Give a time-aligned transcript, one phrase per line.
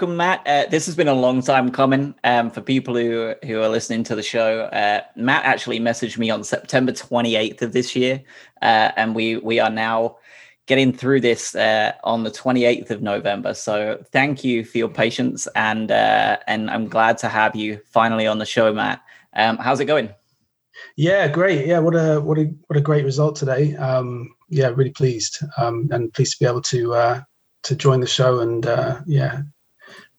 [0.00, 0.40] welcome, Matt.
[0.46, 2.14] Uh, this has been a long time coming.
[2.24, 6.30] Um, for people who who are listening to the show, uh, Matt actually messaged me
[6.30, 8.22] on September 28th of this year,
[8.62, 10.16] uh, and we we are now
[10.64, 13.52] getting through this uh, on the 28th of November.
[13.52, 18.26] So thank you for your patience, and uh, and I'm glad to have you finally
[18.26, 19.02] on the show, Matt.
[19.34, 20.08] Um, how's it going?
[20.96, 21.66] Yeah, great.
[21.66, 23.76] Yeah, what a what a what a great result today.
[23.76, 27.20] Um, yeah, really pleased, um, and pleased to be able to uh,
[27.64, 29.42] to join the show and uh, yeah,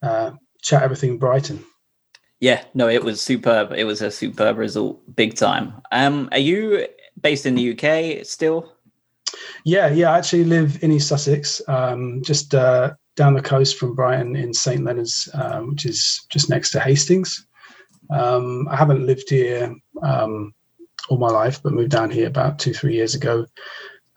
[0.01, 1.63] uh, chat everything Brighton.
[2.39, 3.71] Yeah, no, it was superb.
[3.71, 5.81] It was a superb result, big time.
[5.91, 6.87] Um, are you
[7.21, 8.73] based in the UK still?
[9.63, 10.11] Yeah, yeah.
[10.11, 14.53] I actually live in East Sussex, um, just uh, down the coast from Brighton in
[14.53, 17.45] St Leonard's, um, which is just next to Hastings.
[18.09, 20.53] Um, I haven't lived here um,
[21.09, 23.45] all my life, but moved down here about two, three years ago.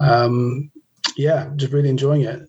[0.01, 0.73] Um,
[1.17, 2.49] yeah, just really enjoying it.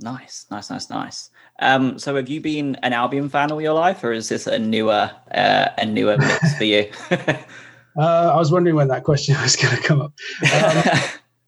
[0.00, 1.30] Nice, nice, nice, nice.
[1.62, 4.58] Um, so, have you been an Albion fan all your life, or is this a
[4.58, 6.90] newer, uh, a newer mix for you?
[7.10, 7.36] uh,
[7.96, 10.12] I was wondering when that question was going to come up.
[10.52, 11.00] Um,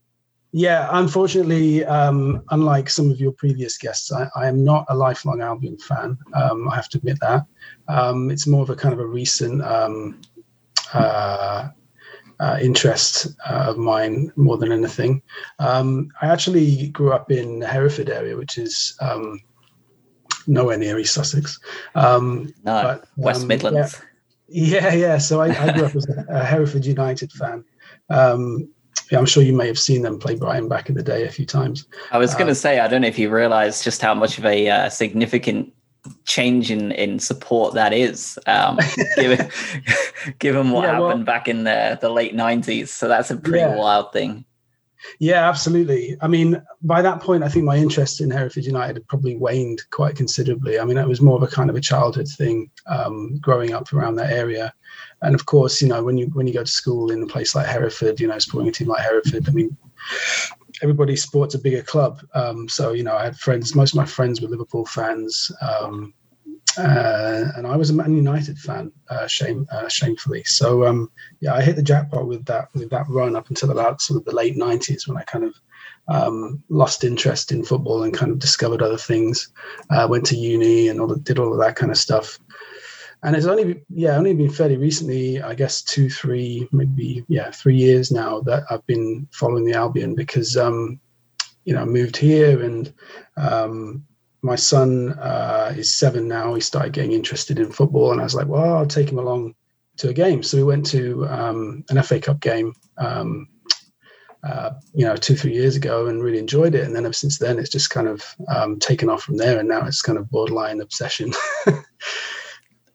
[0.52, 5.42] yeah, unfortunately, um, unlike some of your previous guests, I, I am not a lifelong
[5.42, 6.16] Albion fan.
[6.32, 7.44] Um, I have to admit that.
[7.88, 10.20] Um, it's more of a kind of a recent um,
[10.92, 11.70] uh,
[12.40, 15.22] uh, interest uh, of mine more than anything.
[15.58, 19.40] Um, I actually grew up in the Hereford area, which is um,
[20.47, 21.59] nowhere near East Sussex.
[21.95, 24.00] Um, no, but, West um, Midlands.
[24.48, 24.95] Yeah, yeah.
[24.95, 25.19] yeah.
[25.19, 27.64] So I, I, grew up as a, Hereford United fan.
[28.11, 28.69] Um,
[29.11, 31.31] yeah, I'm sure you may have seen them play Brighton back in the day a
[31.31, 31.87] few times.
[32.11, 34.38] I was going to uh, say, I don't know if you realize just how much
[34.38, 35.72] of a uh, significant
[36.25, 38.78] change in, in support that is, um,
[39.16, 39.50] given,
[40.38, 42.88] given what yeah, happened well, back in the, the late 90s.
[42.88, 43.77] So that's a pretty yeah.
[43.77, 44.44] wild thing.
[45.19, 46.16] Yeah, absolutely.
[46.21, 49.82] I mean, by that point, I think my interest in Hereford United had probably waned
[49.91, 50.78] quite considerably.
[50.78, 53.93] I mean, it was more of a kind of a childhood thing, um, growing up
[53.93, 54.72] around that area.
[55.22, 57.54] And of course, you know, when you when you go to school in a place
[57.54, 59.77] like Hereford, you know, supporting a team like Hereford, I mean,
[60.83, 62.21] everybody sports a bigger club.
[62.34, 63.75] Um, so you know, I had friends.
[63.75, 66.15] Most of my friends were Liverpool fans, um,
[66.78, 68.92] uh, and I was a Man United fan.
[69.08, 70.44] Uh, shame, uh, shamefully.
[70.44, 74.02] So um, yeah, I hit the jackpot with that with that run up until about
[74.02, 75.54] sort of the late '90s when I kind of
[76.08, 79.52] um, lost interest in football and kind of discovered other things.
[79.90, 82.38] Uh, went to uni and all the, did all of that kind of stuff
[83.22, 87.74] and it's only yeah only been fairly recently i guess two three maybe yeah three
[87.74, 91.00] years now that i've been following the albion because um
[91.64, 92.92] you know I moved here and
[93.36, 94.04] um
[94.44, 98.34] my son uh, is seven now he started getting interested in football and i was
[98.34, 99.55] like well i'll take him along
[99.97, 103.49] to a game so we went to um, an fa cup game um,
[104.44, 107.38] uh, you know two three years ago and really enjoyed it and then ever since
[107.38, 110.31] then it's just kind of um, taken off from there and now it's kind of
[110.31, 111.33] borderline obsession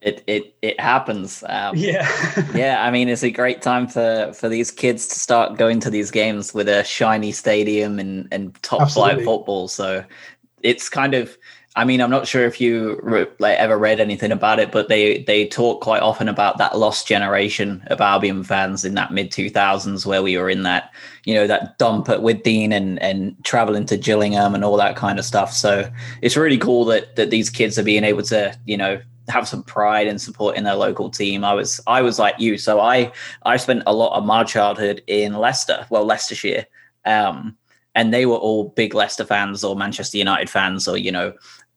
[0.00, 1.44] it it it happens.
[1.46, 2.08] Um, yeah,
[2.54, 2.82] yeah.
[2.82, 6.10] I mean, it's a great time for for these kids to start going to these
[6.10, 9.16] games with a shiny stadium and and top Absolutely.
[9.16, 9.68] flight football.
[9.68, 10.02] So
[10.62, 11.36] it's kind of.
[11.76, 14.88] I mean, I'm not sure if you re- like ever read anything about it, but
[14.88, 19.30] they they talk quite often about that lost generation of Albion fans in that mid
[19.30, 20.92] 2000s, where we were in that
[21.24, 25.18] you know that dump at Withdean and and traveling to Gillingham and all that kind
[25.18, 25.52] of stuff.
[25.52, 25.88] So
[26.22, 29.00] it's really cool that that these kids are being able to you know
[29.30, 31.44] have some pride and support in their local team.
[31.44, 33.12] I was I was like you, so I
[33.44, 36.66] I spent a lot of my childhood in Leicester, well Leicestershire,
[37.04, 37.56] um,
[37.94, 41.32] and they were all big Leicester fans or Manchester United fans or you know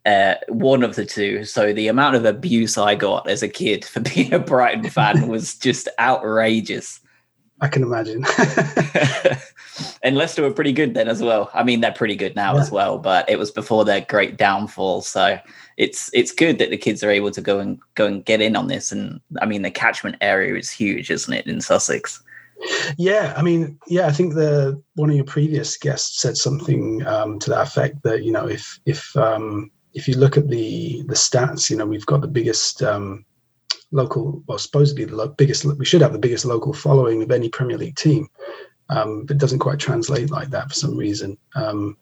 [0.05, 1.45] uh, one of the two.
[1.45, 5.27] So the amount of abuse I got as a kid for being a Brighton fan
[5.27, 6.99] was just outrageous.
[7.61, 8.25] I can imagine.
[10.03, 11.49] and Leicester were pretty good then as well.
[11.53, 12.61] I mean, they're pretty good now yeah.
[12.61, 15.01] as well, but it was before their great downfall.
[15.01, 15.39] So
[15.77, 18.55] it's it's good that the kids are able to go and go and get in
[18.55, 18.91] on this.
[18.91, 22.21] And I mean, the catchment area is huge, isn't it, in Sussex?
[22.97, 27.39] Yeah, I mean, yeah, I think the one of your previous guests said something um,
[27.39, 31.15] to that effect that you know if if um, if you look at the the
[31.15, 33.25] stats, you know, we've got the biggest um,
[33.91, 35.65] local, well, supposedly the biggest.
[35.65, 38.27] We should have the biggest local following of any Premier League team,
[38.89, 41.37] um, but it doesn't quite translate like that for some reason.
[41.55, 41.97] Um,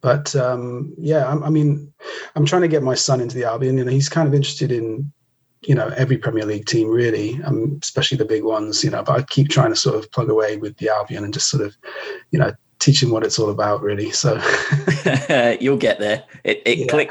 [0.00, 1.92] but um, yeah, I, I, mean,
[2.34, 5.12] I'm trying to get my son into the Albion, and he's kind of interested in,
[5.62, 8.84] you know, every Premier League team really, um, especially the big ones.
[8.84, 11.34] You know, but I keep trying to sort of plug away with the Albion and
[11.34, 11.76] just sort of,
[12.30, 14.10] you know, teach him what it's all about, really.
[14.10, 14.40] So
[15.60, 16.24] you'll get there.
[16.44, 16.86] It it yeah.
[16.86, 17.10] click.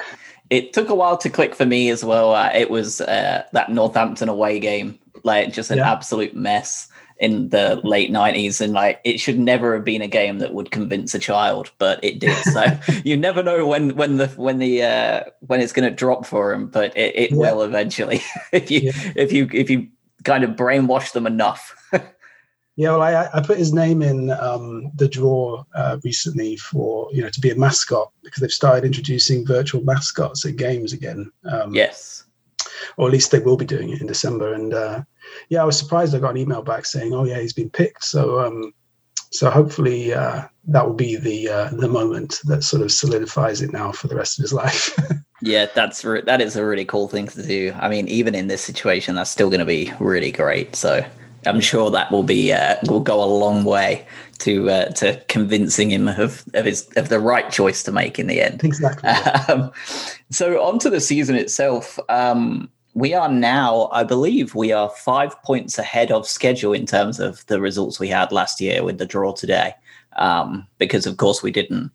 [0.50, 2.34] It took a while to click for me as well.
[2.34, 5.92] Uh, it was uh, that Northampton away game, like just an yeah.
[5.92, 6.88] absolute mess
[7.20, 10.72] in the late 90s and like it should never have been a game that would
[10.72, 12.66] convince a child but it did so
[13.04, 16.54] you never know when when the when the uh when it's going to drop for
[16.54, 17.38] him but it, it yeah.
[17.38, 18.22] will eventually
[18.52, 19.14] if you yeah.
[19.16, 19.88] if you if you
[20.24, 21.76] kind of brainwash them enough
[22.76, 27.22] yeah well i i put his name in um the draw uh, recently for you
[27.22, 31.74] know to be a mascot because they've started introducing virtual mascots at games again um
[31.74, 32.26] yes
[32.98, 35.02] or at least they will be doing it in december and uh
[35.50, 36.16] yeah, I was surprised.
[36.16, 38.74] I got an email back saying, "Oh yeah, he's been picked." So um,
[39.32, 43.72] so hopefully uh, that will be the uh, the moment that sort of solidifies it
[43.74, 44.98] now for the rest of his life.
[45.42, 47.74] yeah, that's re- that is a really cool thing to do.
[47.80, 50.76] I mean, even in this situation, that's still going to be really great.
[50.76, 51.06] So
[51.46, 54.06] I'm sure that will be uh, will go a long way
[54.40, 58.28] to uh, to convincing him of of his of the right choice to make in
[58.28, 58.64] the end.
[58.64, 59.10] Exactly.
[59.50, 59.72] Um,
[60.30, 61.98] so onto the season itself.
[62.10, 67.20] Um, we are now, I believe, we are five points ahead of schedule in terms
[67.20, 69.76] of the results we had last year with the draw today.
[70.16, 71.92] Um, because of course we didn't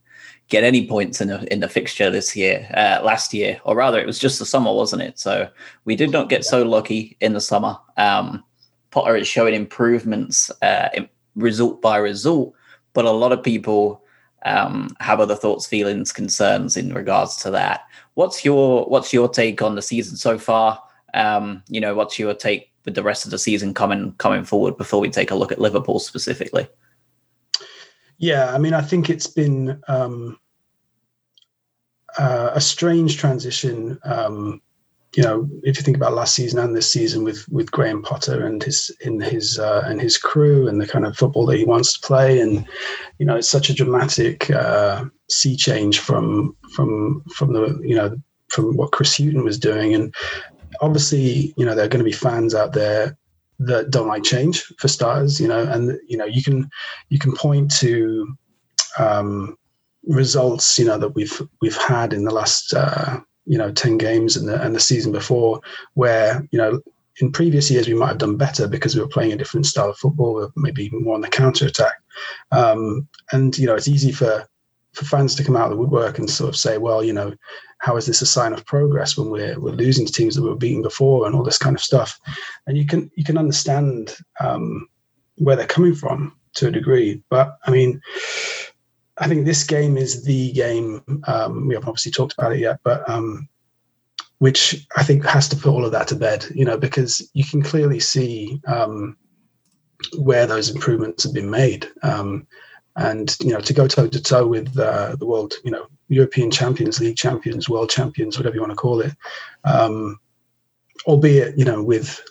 [0.48, 3.98] get any points in the in the fixture this year, uh, last year, or rather,
[3.98, 5.18] it was just the summer, wasn't it?
[5.18, 5.48] So
[5.86, 7.76] we did not get so lucky in the summer.
[7.96, 8.44] Um,
[8.92, 10.88] Potter is showing improvements, uh,
[11.34, 12.54] result by result,
[12.92, 14.04] but a lot of people
[14.44, 17.86] um, have other thoughts, feelings, concerns in regards to that.
[18.14, 20.80] What's your What's your take on the season so far?
[21.14, 24.76] Um, you know, what's your take with the rest of the season coming coming forward
[24.76, 26.66] before we take a look at Liverpool specifically?
[28.18, 30.38] Yeah, I mean, I think it's been um,
[32.18, 33.98] uh, a strange transition.
[34.04, 34.62] Um,
[35.16, 38.46] you know, if you think about last season and this season with with Graham Potter
[38.46, 41.64] and his in his uh, and his crew and the kind of football that he
[41.64, 42.66] wants to play, and
[43.18, 48.16] you know, it's such a dramatic uh, sea change from from from the you know
[48.48, 50.14] from what Chris Hughton was doing, and
[50.80, 53.16] obviously, you know, there are going to be fans out there
[53.60, 56.68] that don't like change for starters, you know, and you know, you can
[57.08, 58.36] you can point to
[58.98, 59.56] um,
[60.06, 64.36] results, you know, that we've we've had in the last uh, you know 10 games
[64.36, 65.60] and the, and the season before
[65.94, 66.80] where you know
[67.20, 69.90] in previous years we might have done better because we were playing a different style
[69.90, 71.94] of football maybe more on the counter attack
[72.52, 74.46] um, and you know it's easy for
[74.92, 77.34] for fans to come out of the woodwork and sort of say well you know
[77.82, 80.48] how is this a sign of progress when we're we're losing to teams that we
[80.48, 82.18] were beating before and all this kind of stuff
[82.66, 84.88] and you can you can understand um,
[85.38, 88.00] where they're coming from to a degree but i mean
[89.18, 91.02] I think this game is the game.
[91.28, 93.48] Um, we haven't obviously talked about it yet, but um,
[94.38, 96.46] which I think has to put all of that to bed.
[96.54, 99.16] You know, because you can clearly see um,
[100.18, 102.46] where those improvements have been made, um,
[102.96, 106.50] and you know, to go toe to toe with uh, the world, you know, European
[106.50, 109.12] champions, league champions, world champions, whatever you want to call it,
[109.64, 110.18] um,
[111.06, 112.22] albeit you know with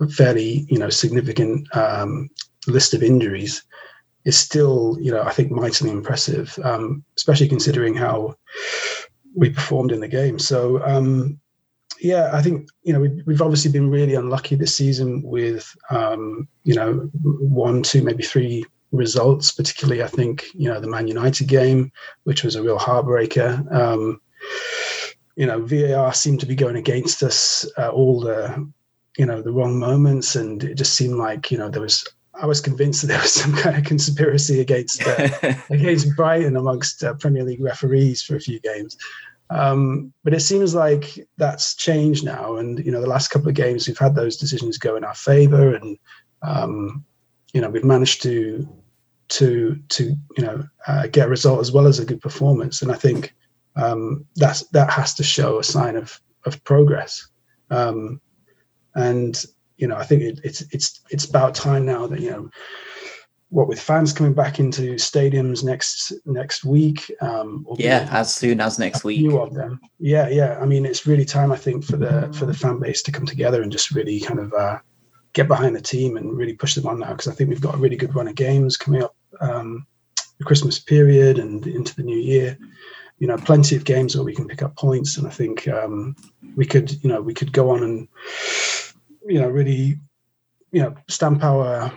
[0.00, 2.28] a fairly you know significant um,
[2.66, 3.62] list of injuries
[4.24, 8.36] is still, you know, I think mightily impressive, um, especially considering how
[9.34, 10.38] we performed in the game.
[10.38, 11.40] So, um,
[12.00, 16.46] yeah, I think you know we've, we've obviously been really unlucky this season with um,
[16.62, 19.52] you know one, two, maybe three results.
[19.52, 21.92] Particularly, I think you know the Man United game,
[22.24, 23.70] which was a real heartbreaker.
[23.72, 24.20] Um,
[25.36, 28.70] you know, VAR seemed to be going against us uh, all the
[29.16, 32.06] you know the wrong moments, and it just seemed like you know there was
[32.40, 35.28] I was convinced that there was some kind of conspiracy against uh,
[35.70, 38.96] against Brighton amongst uh, Premier League referees for a few games.
[39.50, 43.54] Um, but it seems like that's changed now, and you know the last couple of
[43.54, 45.98] games we've had those decisions go in our favour, and
[46.42, 47.04] um,
[47.52, 48.68] you know we've managed to
[49.28, 52.90] to to you know uh, get a result as well as a good performance, and
[52.90, 53.34] I think
[53.76, 57.28] um, that's that has to show a sign of of progress.
[57.70, 58.20] Um,
[58.94, 59.44] and
[59.76, 62.50] you know, I think it, it's it's it's about time now that you know
[63.50, 67.10] what with fans coming back into stadiums next next week.
[67.20, 69.18] Um, yeah, as soon as next week.
[69.18, 69.80] Few of them.
[69.98, 70.58] Yeah, yeah.
[70.60, 73.26] I mean, it's really time I think for the for the fan base to come
[73.26, 74.78] together and just really kind of uh,
[75.32, 77.74] get behind the team and really push them on now because I think we've got
[77.74, 79.86] a really good run of games coming up um,
[80.38, 82.58] the Christmas period and into the new year.
[83.18, 86.14] You know, plenty of games where we can pick up points, and I think um,
[86.54, 88.08] we could, you know, we could go on and
[89.26, 89.98] you know really
[90.72, 91.92] you know stamp our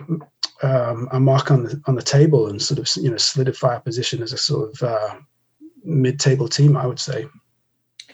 [0.62, 3.80] um, a mark on the on the table and sort of you know solidify our
[3.80, 5.14] position as a sort of uh,
[5.84, 7.26] mid-table team, I would say.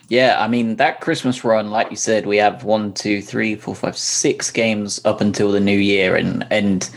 [0.07, 3.75] Yeah, I mean that Christmas run, like you said, we have one, two, three, four,
[3.75, 6.89] five, six games up until the new year, and and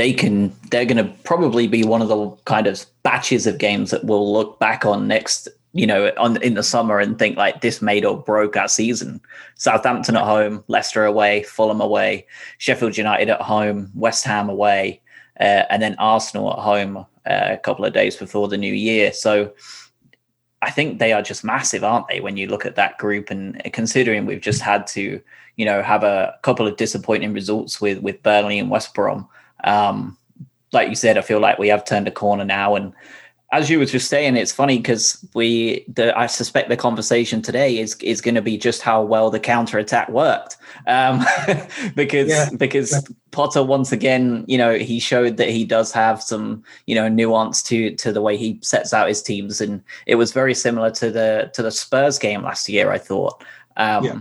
[0.00, 3.90] they can they're going to probably be one of the kind of batches of games
[3.90, 7.60] that we'll look back on next you know, on in the summer and think like
[7.60, 9.20] this made or broke our season.
[9.56, 12.26] Southampton at home, Leicester away, Fulham away,
[12.58, 15.00] Sheffield United at home, West Ham away,
[15.38, 19.12] uh, and then Arsenal at home uh, a couple of days before the new year.
[19.12, 19.52] So
[20.62, 22.20] I think they are just massive, aren't they?
[22.20, 25.20] When you look at that group, and considering we've just had to,
[25.56, 29.28] you know, have a couple of disappointing results with with Burnley and West Brom.
[29.64, 30.16] Um,
[30.72, 32.92] like you said, I feel like we have turned a corner now, and
[33.52, 37.78] as you were just saying, it's funny because we, the, I suspect the conversation today
[37.78, 41.24] is is going to be just how well the counter attack worked, um,
[41.96, 42.48] because yeah.
[42.56, 43.00] because yeah.
[43.32, 47.62] Potter once again, you know, he showed that he does have some, you know, nuance
[47.64, 51.10] to to the way he sets out his teams, and it was very similar to
[51.10, 52.92] the to the Spurs game last year.
[52.92, 53.42] I thought,
[53.76, 54.18] um, yeah.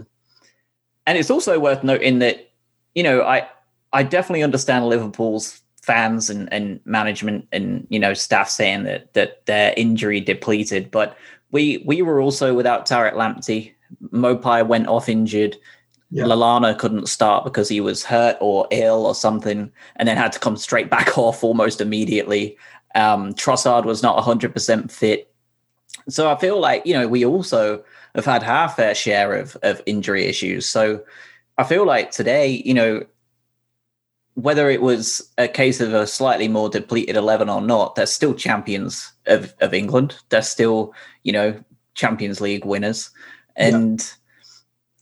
[1.05, 2.49] and it's also worth noting that,
[2.95, 3.47] you know, I
[3.93, 9.45] I definitely understand Liverpool's fans and, and management and you know staff saying that that
[9.45, 11.17] they're injury depleted, but
[11.51, 13.73] we we were also without Tariq Lamptey.
[14.11, 15.57] Maupay went off injured.
[16.11, 16.23] Yeah.
[16.23, 20.39] Lallana couldn't start because he was hurt or ill or something, and then had to
[20.39, 22.57] come straight back off almost immediately.
[22.95, 25.31] Um, Trossard was not 100% fit.
[26.07, 27.83] So I feel like, you know, we also
[28.15, 30.67] have had our fair share of, of injury issues.
[30.67, 31.03] So
[31.57, 33.03] I feel like today, you know,
[34.41, 38.33] whether it was a case of a slightly more depleted 11 or not, they're still
[38.33, 40.15] champions of, of England.
[40.29, 40.93] They're still,
[41.23, 41.61] you know,
[41.95, 43.09] Champions League winners.
[43.55, 43.99] And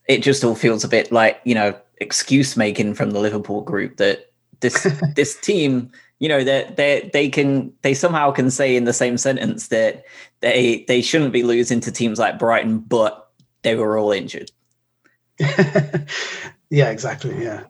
[0.07, 0.15] yeah.
[0.15, 3.97] it just all feels a bit like, you know, excuse making from the Liverpool group
[3.97, 8.75] that this this team, you know, that they, they they can they somehow can say
[8.75, 10.03] in the same sentence that
[10.39, 14.51] they they shouldn't be losing to teams like Brighton, but they were all injured.
[15.39, 17.43] yeah, exactly.
[17.43, 17.65] Yeah.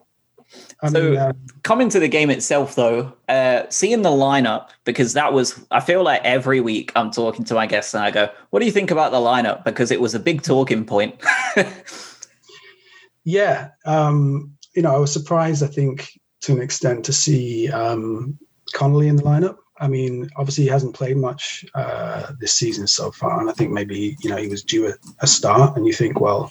[0.80, 1.32] I so mean, uh,
[1.64, 6.04] coming to the game itself, though, uh, seeing the lineup because that was I feel
[6.04, 8.90] like every week I'm talking to my guests and I go, "What do you think
[8.90, 11.20] about the lineup?" Because it was a big talking point.
[13.24, 15.64] yeah, um, you know, I was surprised.
[15.64, 18.38] I think to an extent to see um,
[18.72, 19.56] Connolly in the lineup.
[19.80, 23.70] I mean, obviously he hasn't played much uh, this season so far, and I think
[23.70, 25.76] maybe you know he was due a, a, start.
[25.76, 26.50] And you think, well,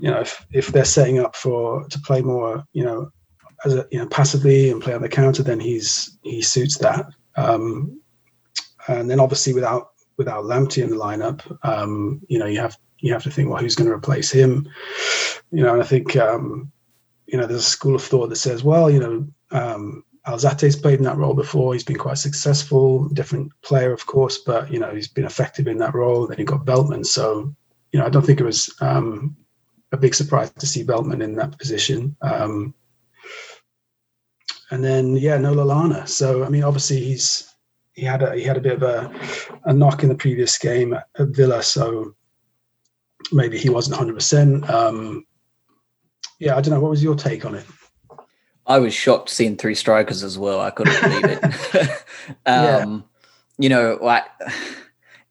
[0.00, 3.10] you know, if if they're setting up for to play more, you know,
[3.64, 7.06] as a, you know passively and play on the counter, then he's he suits that.
[7.36, 8.00] Um,
[8.88, 13.12] and then obviously without without Lamptey in the lineup, um, you know you have you
[13.12, 14.68] have to think well who's going to replace him,
[15.50, 15.74] you know.
[15.74, 16.70] And I think um,
[17.26, 20.98] you know there's a school of thought that says well you know um, Alzate's played
[20.98, 21.72] in that role before.
[21.72, 25.78] He's been quite successful, different player of course, but you know he's been effective in
[25.78, 26.26] that role.
[26.26, 27.54] Then he got Veltman, so
[27.92, 29.36] you know I don't think it was um,
[29.92, 32.16] a big surprise to see Veltman in that position.
[32.20, 32.74] Um,
[34.70, 36.08] and then yeah, no Lallana.
[36.08, 37.52] So I mean, obviously he's
[37.92, 39.10] he had a he had a bit of a,
[39.64, 42.14] a knock in the previous game at Villa, so
[43.32, 44.10] maybe he wasn't 100.
[44.10, 45.26] Um, percent
[46.38, 46.80] Yeah, I don't know.
[46.80, 47.66] What was your take on it?
[48.66, 50.60] I was shocked seeing three strikers as well.
[50.60, 51.44] I couldn't believe it.
[52.46, 52.98] um, yeah.
[53.60, 54.24] You know, like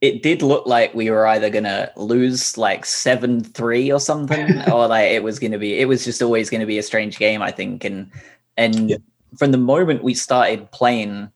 [0.01, 4.87] it did look like we were either gonna lose like seven three or something, or
[4.87, 5.79] like it was gonna be.
[5.79, 8.11] It was just always gonna be a strange game, I think, and
[8.57, 8.89] and.
[8.89, 8.97] Yeah
[9.35, 11.31] from the moment we started playing,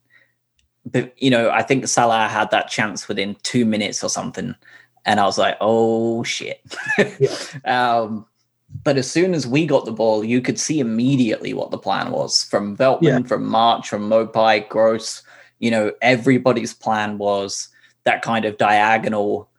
[0.86, 4.56] but you know, I think Salah had that chance within two minutes or something,
[5.06, 6.62] and I was like, "Oh shit!"
[7.20, 7.36] yeah.
[8.00, 8.26] um,
[8.84, 12.12] but as soon as we got the ball, you could see immediately what the plan
[12.12, 13.28] was from Veltman, yeah.
[13.28, 15.24] from March, from Maupay, Gross.
[15.60, 17.68] You know, everybody's plan was
[18.06, 19.50] that kind of diagonal,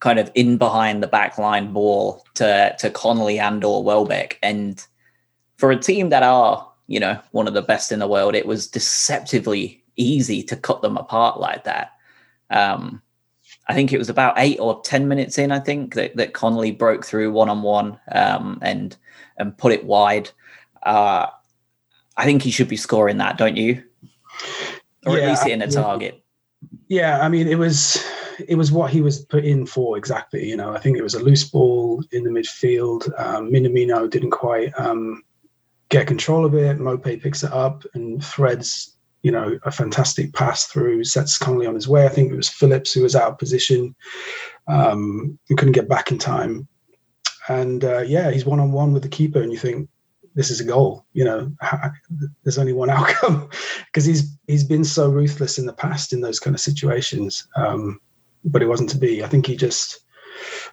[0.00, 4.38] kind of in behind the back line ball to to Connolly and or Welbeck.
[4.42, 4.84] And
[5.58, 8.44] for a team that are you know, one of the best in the world, it
[8.44, 11.92] was deceptively easy to cut them apart like that.
[12.50, 13.00] Um,
[13.66, 15.52] I think it was about eight or ten minutes in.
[15.52, 18.94] I think that, that Connolly broke through one on one um and
[19.38, 20.30] and put it wide.
[20.82, 21.28] Uh,
[22.18, 23.82] I think he should be scoring that, don't you?
[25.06, 26.22] Or yeah, at least hitting a target.
[26.88, 28.04] Yeah, I mean, it was
[28.48, 30.46] it was what he was put in for exactly.
[30.46, 33.08] You know, I think it was a loose ball in the midfield.
[33.18, 35.22] Um, Minamino didn't quite um,
[35.92, 36.78] get control of it.
[36.78, 41.74] Maupay picks it up and threads, you know, a fantastic pass through, sets Connolly on
[41.74, 42.06] his way.
[42.06, 43.94] I think it was Phillips who was out of position
[44.68, 46.66] um, and couldn't get back in time.
[47.48, 49.88] And uh, yeah, he's one on one with the keeper, and you think
[50.34, 51.04] this is a goal.
[51.12, 51.52] You know,
[52.42, 53.50] there's only one outcome
[53.86, 57.46] because he's he's been so ruthless in the past in those kind of situations.
[57.54, 58.00] Um,
[58.44, 59.22] but it wasn't to be.
[59.22, 60.00] I think he just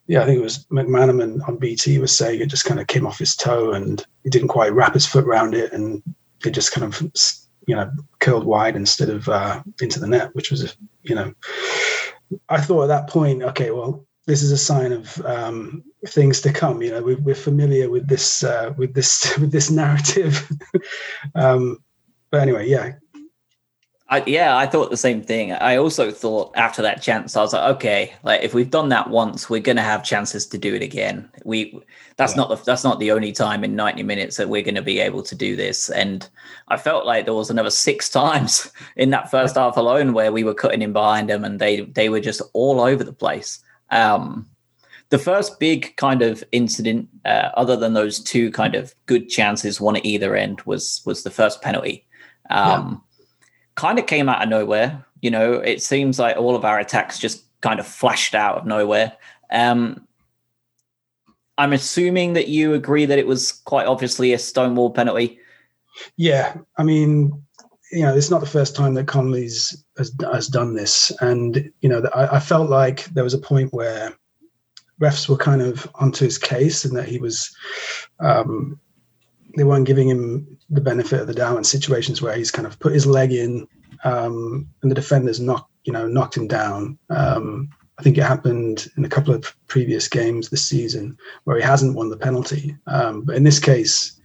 [0.10, 3.06] yeah, I think it was McManaman on BT was saying it just kind of came
[3.06, 6.02] off his toe and he didn't quite wrap his foot around it and
[6.44, 7.00] it just kind of
[7.68, 11.32] you know curled wide instead of uh, into the net, which was you know
[12.50, 16.52] I thought at that point, okay, well, this is a sign of um, things to
[16.52, 16.82] come.
[16.82, 20.50] You know, we're, we're familiar with this uh, with this with this narrative.
[21.36, 21.78] um,
[22.32, 22.94] but anyway, yeah,
[24.12, 25.52] I, yeah, I thought the same thing.
[25.52, 29.12] I also thought after that chance, I was like, okay, like if we've done that
[29.12, 31.30] once, we're gonna have chances to do it again.
[31.46, 31.80] We
[32.18, 32.38] that's yeah.
[32.38, 35.22] not the that's not the only time in ninety minutes that we're gonna be able
[35.22, 35.92] to do this.
[35.92, 36.28] And
[36.70, 40.44] I felt like there was another six times in that first half alone where we
[40.44, 43.64] were cutting in behind them, and they they were just all over the place.
[43.92, 44.48] Um,
[45.10, 49.80] the first big kind of incident, uh, other than those two kind of good chances,
[49.80, 52.08] one at either end, was was the first penalty.
[52.50, 53.06] Um, yeah
[53.80, 55.06] kind of came out of nowhere.
[55.22, 58.66] You know, it seems like all of our attacks just kind of flashed out of
[58.66, 59.14] nowhere.
[59.52, 60.06] Um,
[61.58, 65.40] I'm assuming that you agree that it was quite obviously a stonewall penalty.
[66.18, 67.32] Yeah, I mean,
[67.92, 71.90] you know, it's not the first time that Connolly's has, has done this, and you
[71.90, 74.14] know, I, I felt like there was a point where
[75.02, 77.54] refs were kind of onto his case, and that he was,
[78.20, 78.80] um,
[79.58, 82.80] they weren't giving him the benefit of the doubt in situations where he's kind of
[82.80, 83.68] put his leg in
[84.04, 86.98] um, and the defenders knocked, you know, knocked him down.
[87.10, 91.64] Um, I think it happened in a couple of previous games this season where he
[91.64, 92.78] hasn't won the penalty.
[92.88, 94.20] Um, but in this case,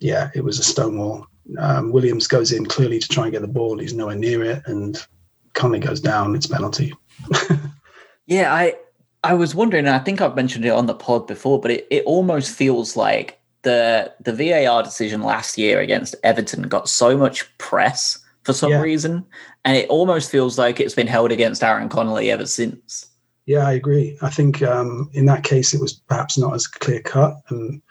[0.00, 1.26] yeah, it was a stonewall.
[1.58, 3.78] Um, Williams goes in clearly to try and get the ball.
[3.78, 4.98] He's nowhere near it, and
[5.52, 6.34] Connolly goes down.
[6.34, 6.92] It's penalty.
[8.26, 8.74] yeah, I
[9.22, 9.86] I was wondering.
[9.86, 13.38] I think I've mentioned it on the pod before, but it, it almost feels like
[13.64, 18.80] the the VAR decision last year against Everton got so much press for some yeah.
[18.80, 19.24] reason,
[19.64, 23.06] and it almost feels like it's been held against Aaron Connolly ever since.
[23.46, 24.16] Yeah, I agree.
[24.22, 27.82] I think um, in that case it was perhaps not as clear cut, and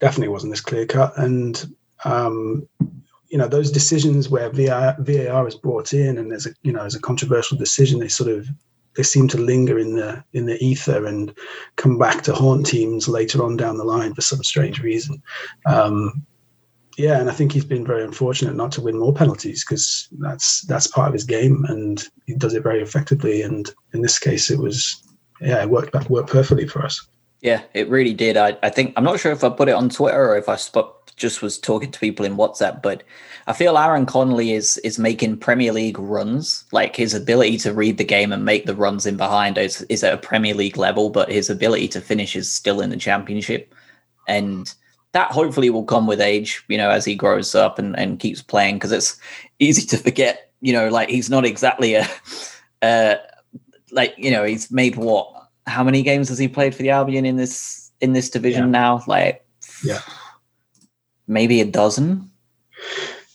[0.00, 1.16] definitely wasn't as clear cut.
[1.18, 2.66] And um,
[3.28, 6.80] you know those decisions where VAR, VAR is brought in, and there's a you know
[6.80, 8.48] there's a controversial decision, they sort of
[8.98, 11.32] they seem to linger in the in the ether and
[11.76, 15.22] come back to haunt teams later on down the line for some strange reason.
[15.66, 16.26] Um,
[16.96, 20.62] yeah, and I think he's been very unfortunate not to win more penalties because that's
[20.62, 23.40] that's part of his game, and he does it very effectively.
[23.40, 25.00] And in this case, it was
[25.40, 27.08] yeah, it worked back worked perfectly for us.
[27.40, 28.36] Yeah, it really did.
[28.36, 30.56] I, I think I'm not sure if I put it on Twitter or if I
[31.16, 33.02] just was talking to people in WhatsApp, but
[33.46, 36.64] I feel Aaron Connolly is is making Premier League runs.
[36.72, 40.02] Like his ability to read the game and make the runs in behind is, is
[40.02, 43.72] at a Premier League level, but his ability to finish is still in the Championship,
[44.26, 44.72] and
[45.12, 46.64] that hopefully will come with age.
[46.68, 49.16] You know, as he grows up and and keeps playing, because it's
[49.60, 50.50] easy to forget.
[50.60, 52.08] You know, like he's not exactly a,
[52.82, 53.14] uh,
[53.92, 55.37] like you know, he's made what?
[55.68, 58.70] How many games has he played for the Albion in this in this division yeah.
[58.70, 59.02] now?
[59.06, 59.44] Like,
[59.84, 60.00] yeah,
[61.26, 62.30] maybe a dozen.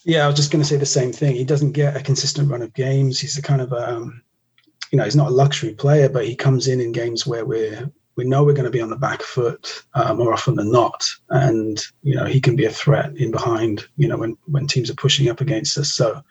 [0.06, 1.36] Yeah, I was just going to say the same thing.
[1.36, 3.20] He doesn't get a consistent run of games.
[3.20, 4.22] He's the kind of, um,
[4.92, 7.90] you know, he's not a luxury player, but he comes in in games where we're
[8.16, 11.06] we know we're going to be on the back foot uh, more often than not,
[11.30, 13.88] and you know he can be a threat in behind.
[13.98, 16.22] You know when when teams are pushing up against us, so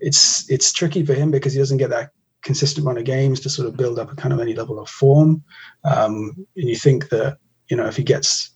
[0.00, 2.10] it's it's tricky for him because he doesn't get that
[2.42, 4.88] consistent run of games to sort of build up a kind of any level of
[4.88, 5.42] form.
[5.84, 8.50] Um, and you think that you know if he gets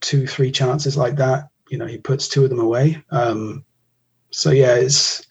[0.00, 3.02] two three chances like that, you know he puts two of them away.
[3.10, 3.64] Um,
[4.30, 5.26] so yeah, it's.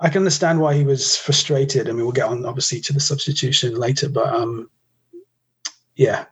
[0.00, 1.88] I can understand why he was frustrated.
[1.88, 4.68] I mean, we'll get on obviously to the substitution later, but um,
[5.94, 6.24] yeah,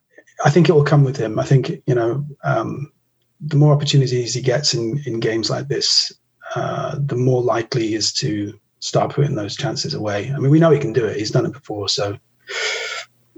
[0.45, 1.39] I think it will come with him.
[1.39, 2.93] I think you know um,
[3.41, 6.13] the more opportunities he gets in in games like this,
[6.55, 10.33] uh, the more likely he is to start putting those chances away.
[10.35, 11.17] I mean, we know he can do it.
[11.17, 12.19] He's done it before, so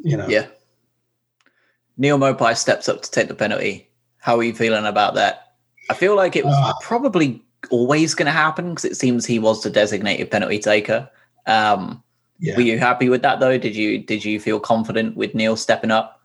[0.03, 0.27] you know.
[0.29, 0.47] Yeah.
[1.99, 3.89] Neal Maupay steps up to take the penalty.
[4.19, 5.55] How are you feeling about that?
[5.91, 9.39] I feel like it was uh, probably always going to happen because it seems he
[9.39, 11.09] was the designated penalty taker.
[11.47, 12.03] Um,
[12.39, 12.57] yeah.
[12.57, 13.57] Were you happy with that though?
[13.59, 16.21] Did you did you feel confident with Neil stepping up?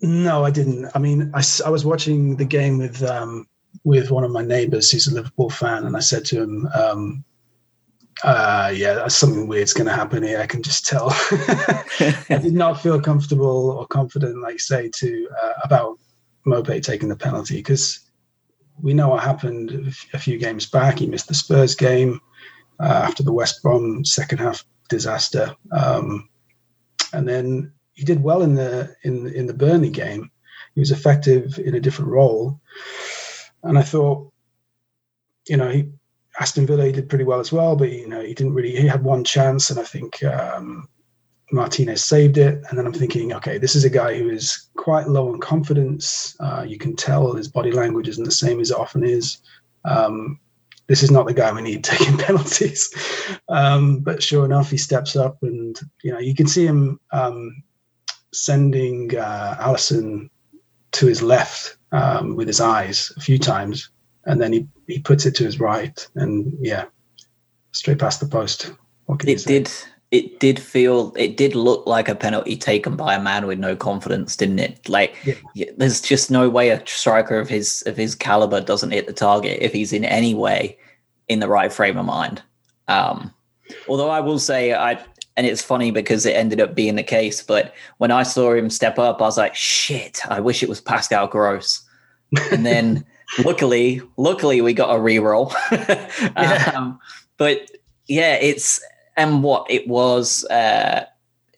[0.00, 0.88] No, I didn't.
[0.94, 3.48] I mean, I, I was watching the game with um,
[3.82, 7.24] with one of my neighbours who's a Liverpool fan, and I said to him, um,
[8.24, 10.40] uh, "Yeah, something weird's going to happen here.
[10.40, 11.08] I can just tell."
[12.30, 15.98] I did not feel comfortable or confident, like say, to uh, about
[16.46, 18.00] Maupay taking the penalty because
[18.80, 20.98] we know what happened a few games back.
[20.98, 22.20] He missed the Spurs game
[22.80, 25.54] uh, after the West Brom second half disaster.
[25.72, 26.28] Um,
[27.12, 30.30] and then he did well in the in in the Burnley game.
[30.74, 32.60] He was effective in a different role,
[33.64, 34.32] and I thought,
[35.48, 35.90] you know, he
[36.40, 38.74] Aston Villa he did pretty well as well, but you know he didn't really.
[38.74, 40.88] He had one chance, and I think um,
[41.50, 42.62] Martinez saved it.
[42.68, 46.36] And then I'm thinking, okay, this is a guy who is quite low on confidence.
[46.40, 49.38] Uh, you can tell his body language isn't the same as it often is.
[49.84, 50.38] Um,
[50.86, 52.92] this is not the guy we need taking penalties.
[53.48, 57.62] Um, but sure enough, he steps up, and you know you can see him um,
[58.32, 60.30] sending uh, Alisson
[60.92, 63.90] to his left um, with his eyes a few times,
[64.28, 66.84] and then he he puts it to his right, and yeah,
[67.72, 68.72] straight past the post.
[69.26, 69.70] it did.
[70.10, 71.12] It did feel.
[71.16, 74.88] It did look like a penalty taken by a man with no confidence, didn't it?
[74.88, 75.14] Like,
[75.54, 75.66] yeah.
[75.76, 79.58] there's just no way a striker of his of his caliber doesn't hit the target
[79.60, 80.78] if he's in any way
[81.28, 82.42] in the right frame of mind.
[82.86, 83.34] Um,
[83.86, 84.98] although I will say, I
[85.36, 87.42] and it's funny because it ended up being the case.
[87.42, 90.20] But when I saw him step up, I was like, "Shit!
[90.28, 91.82] I wish it was Pascal Gross."
[92.50, 93.04] And then,
[93.44, 95.52] luckily, luckily, we got a re-roll.
[95.72, 96.72] yeah.
[96.74, 96.98] um,
[97.36, 97.70] but
[98.06, 98.80] yeah, it's
[99.16, 100.44] and what it was.
[100.46, 101.04] Uh,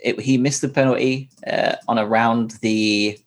[0.03, 3.19] it, he missed the penalty uh, on around the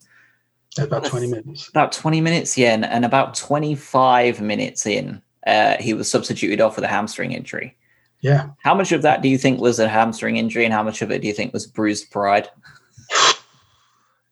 [0.80, 5.94] about 20 minutes about 20 minutes yeah and, and about 25 minutes in uh, he
[5.94, 7.76] was substituted off with a hamstring injury
[8.22, 11.04] yeah how much of that do you think was a hamstring injury and how much
[11.04, 12.50] of it do you think was bruised pride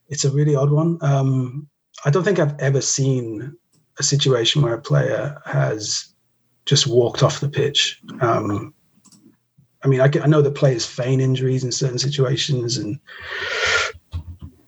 [0.09, 1.69] it's a really odd one um,
[2.05, 3.55] i don't think i've ever seen
[3.99, 6.13] a situation where a player has
[6.65, 7.99] just walked off the pitch.
[8.21, 8.73] Um,
[9.83, 12.99] I mean, I, I know that players feign injuries in certain situations, and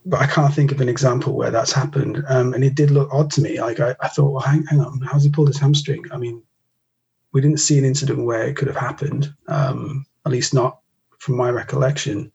[0.05, 2.23] but I can't think of an example where that's happened.
[2.27, 3.62] Um, and it did look odd to me.
[3.62, 6.03] Like I, I thought, well, hang, hang, on, how's he pulled his hamstring?
[6.12, 6.41] I mean,
[7.31, 10.79] we didn't see an incident where it could have happened, um, at least not
[11.19, 12.31] from my recollection.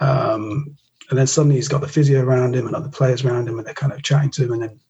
[0.00, 0.76] Um,
[1.10, 3.66] and then suddenly he's got the physio around him and other players around him, and
[3.66, 4.80] they're kind of chatting to him, and then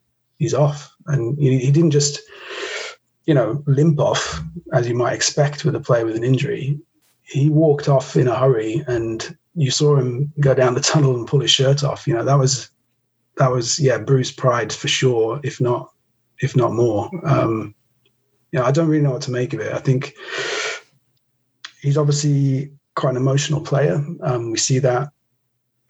[0.40, 0.92] he's off.
[1.06, 2.20] And he, didn't just
[3.26, 4.40] you know, limp off
[4.72, 6.76] as you might expect with a player with an injury.
[7.22, 11.28] He walked off in a hurry, and you saw him go down the tunnel and
[11.28, 12.08] pull his shirt off.
[12.08, 12.70] You know, that was
[13.36, 15.92] that was yeah, bruised pride for sure, if not
[16.40, 17.08] if not more.
[17.24, 17.74] Um,
[18.50, 19.72] you know, I don't really know what to make of it.
[19.72, 20.14] I think
[21.80, 24.04] he's obviously quite an emotional player.
[24.22, 25.10] Um, we see that,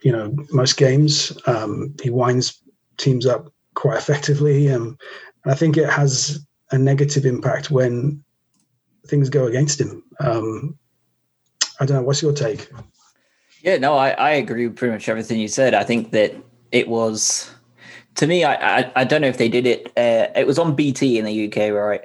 [0.02, 1.32] you know, most games.
[1.46, 2.60] Um, he winds
[2.98, 4.98] teams up quite effectively, um,
[5.44, 8.22] and I think it has a negative impact when
[9.06, 10.02] things go against him.
[10.20, 10.78] Um,
[11.80, 12.02] I don't know.
[12.02, 12.70] What's your take?
[13.62, 15.74] Yeah, no, I, I agree with pretty much everything you said.
[15.74, 16.34] I think that
[16.72, 17.50] it was,
[18.16, 19.86] to me, I, I, I don't know if they did it.
[19.96, 22.04] Uh, it was on BT in the UK, right?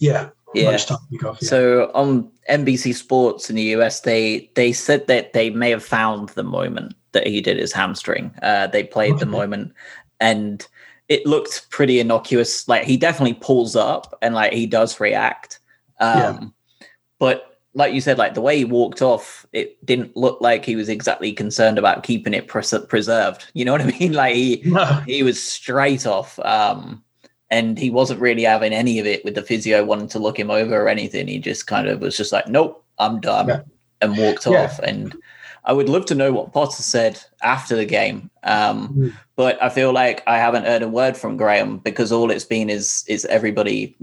[0.00, 0.30] Yeah.
[0.54, 0.78] Yeah.
[0.90, 1.34] Off, yeah.
[1.40, 6.30] So on NBC Sports in the US, they they said that they may have found
[6.30, 8.32] the moment that he did his hamstring.
[8.42, 9.20] Uh, they played okay.
[9.20, 9.72] the moment,
[10.20, 10.66] and
[11.08, 12.68] it looked pretty innocuous.
[12.68, 15.60] Like he definitely pulls up and like he does react.
[16.00, 16.86] Um, yeah.
[17.18, 20.76] But like you said, like the way he walked off, it didn't look like he
[20.76, 23.46] was exactly concerned about keeping it pres- preserved.
[23.54, 24.12] You know what I mean?
[24.12, 24.84] Like he no.
[25.06, 26.38] he was straight off.
[26.40, 27.02] Um,
[27.50, 30.50] and he wasn't really having any of it with the physio wanting to look him
[30.50, 31.28] over or anything.
[31.28, 33.62] He just kind of was just like, nope, I'm done, yeah.
[34.02, 34.64] and walked yeah.
[34.64, 34.78] off.
[34.80, 35.16] And
[35.64, 38.30] I would love to know what Potter said after the game.
[38.42, 39.12] Um, mm.
[39.36, 42.70] But I feel like I haven't heard a word from Graham because all it's been
[42.70, 43.96] is is everybody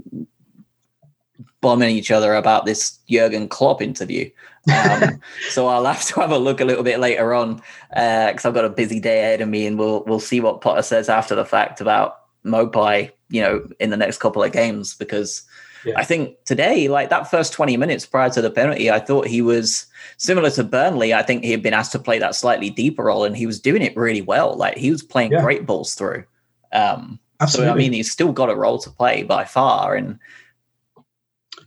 [1.60, 4.30] bombing each other about this Jurgen Klopp interview.
[4.72, 8.48] Um, so I'll have to have a look a little bit later on because uh,
[8.48, 11.08] I've got a busy day ahead of me, and we'll we'll see what Potter says
[11.08, 13.10] after the fact about Maupay.
[13.28, 15.42] You know, in the next couple of games because
[15.86, 15.94] yeah.
[15.96, 19.40] I think today, like that first 20 minutes prior to the penalty, I thought he
[19.40, 21.14] was similar to Burnley.
[21.14, 23.60] I think he had been asked to play that slightly deeper role and he was
[23.60, 24.56] doing it really well.
[24.56, 25.42] Like he was playing yeah.
[25.42, 26.24] great balls through.
[26.72, 27.68] Um, Absolutely.
[27.68, 29.94] So, I mean, he's still got a role to play by far.
[29.94, 30.18] And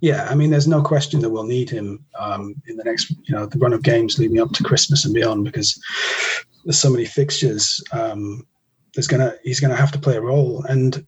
[0.02, 3.36] yeah, I mean, there's no question that we'll need him um, in the next, you
[3.36, 5.82] know, the run of games leading up to Christmas and beyond because
[6.66, 7.82] there's so many fixtures.
[7.92, 8.46] Um,
[8.96, 11.06] there's gonna he's gonna have to play a role, and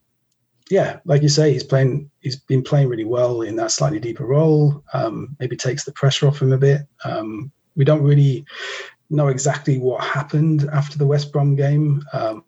[0.72, 2.10] yeah, like you say, he's playing.
[2.22, 4.84] He's been playing really well in that slightly deeper role.
[4.94, 6.82] Um, maybe takes the pressure off him a bit.
[7.04, 8.46] Um, we don't really
[9.10, 12.46] know exactly what happened after the West Brom game, um,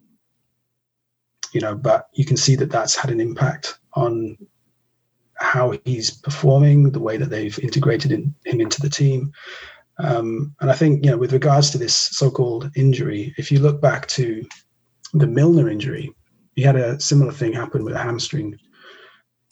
[1.52, 4.36] you know, but you can see that that's had an impact on
[5.34, 9.32] how he's performing, the way that they've integrated in, him into the team.
[9.98, 13.80] Um, and I think, you know, with regards to this so-called injury, if you look
[13.80, 14.44] back to
[15.12, 16.12] the Milner injury,
[16.56, 18.58] he had a similar thing happen with a hamstring.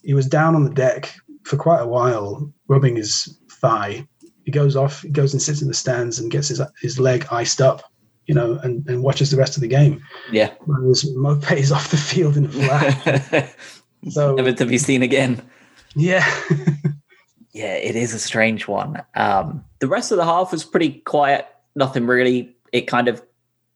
[0.03, 4.07] He was down on the deck for quite a while, rubbing his thigh.
[4.45, 7.27] He goes off, he goes and sits in the stands and gets his his leg
[7.31, 7.83] iced up,
[8.27, 10.03] you know, and, and watches the rest of the game.
[10.31, 10.53] Yeah.
[10.65, 13.55] Whereas Maupay is off the field in a flat.
[14.09, 15.43] so never to be seen again.
[15.95, 16.27] Yeah.
[17.53, 19.03] yeah, it is a strange one.
[19.15, 21.47] Um, the rest of the half was pretty quiet.
[21.75, 22.57] Nothing really.
[22.73, 23.23] It kind of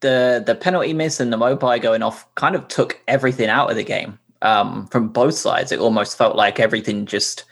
[0.07, 3.77] the the penalty miss and the Maupay going off kind of took everything out of
[3.77, 4.19] the game.
[4.42, 5.73] um, from both sides.
[5.73, 7.45] It almost felt like everything just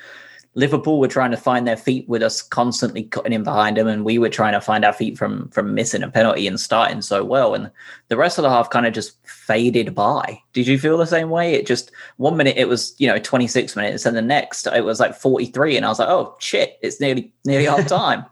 [0.56, 4.04] Liverpool were trying to find their feet with us constantly cutting in behind them, and
[4.04, 7.24] we were trying to find our feet from from missing a penalty and starting so
[7.24, 7.54] well.
[7.54, 7.70] And
[8.08, 10.40] the rest of the half kind of just faded by.
[10.52, 11.54] Did you feel the same way?
[11.54, 15.00] It just one minute it was you know 26 minutes, and the next it was
[15.00, 18.24] like 43, and I was like, oh shit, it's nearly nearly half time.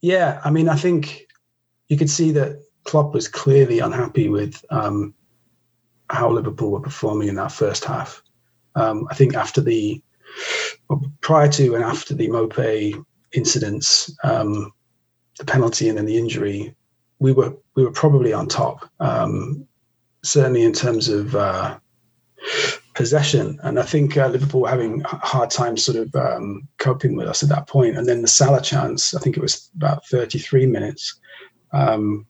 [0.00, 1.26] yeah, I mean, I think
[1.88, 5.12] you could see that Klopp was clearly unhappy with um,
[6.08, 8.22] how Liverpool were performing in that first half.
[8.74, 10.02] Um, I think after the
[11.20, 12.94] prior to and after the Maupay
[13.32, 14.72] incidents, um,
[15.38, 16.74] the penalty and then the injury,
[17.18, 18.88] we were we were probably on top.
[19.00, 19.66] Um,
[20.22, 21.78] certainly in terms of uh,
[22.94, 27.16] possession, and I think uh, Liverpool were having a hard time sort of um, coping
[27.16, 27.96] with us at that point.
[27.96, 31.18] And then the Salah chance, I think it was about 33 minutes.
[31.72, 32.26] Um,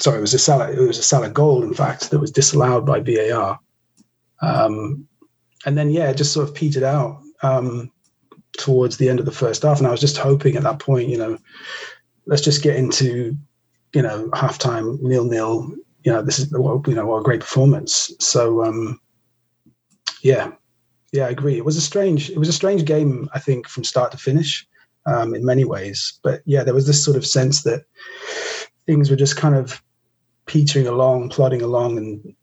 [0.00, 0.70] sorry, it was a Salah.
[0.70, 3.58] It was a Salah goal, in fact, that was disallowed by VAR.
[4.40, 5.06] Um,
[5.66, 7.90] and then yeah, it just sort of petered out um,
[8.56, 11.08] towards the end of the first half, and I was just hoping at that point,
[11.08, 11.38] you know,
[12.26, 13.36] let's just get into,
[13.92, 15.74] you know, halftime nil nil.
[16.04, 18.12] You know, this is you know what a great performance.
[18.20, 19.00] So um,
[20.22, 20.52] yeah,
[21.12, 21.56] yeah, I agree.
[21.56, 23.28] It was a strange, it was a strange game.
[23.34, 24.66] I think from start to finish,
[25.06, 26.18] um, in many ways.
[26.22, 27.84] But yeah, there was this sort of sense that
[28.86, 29.82] things were just kind of
[30.48, 32.34] petering along, plodding along, and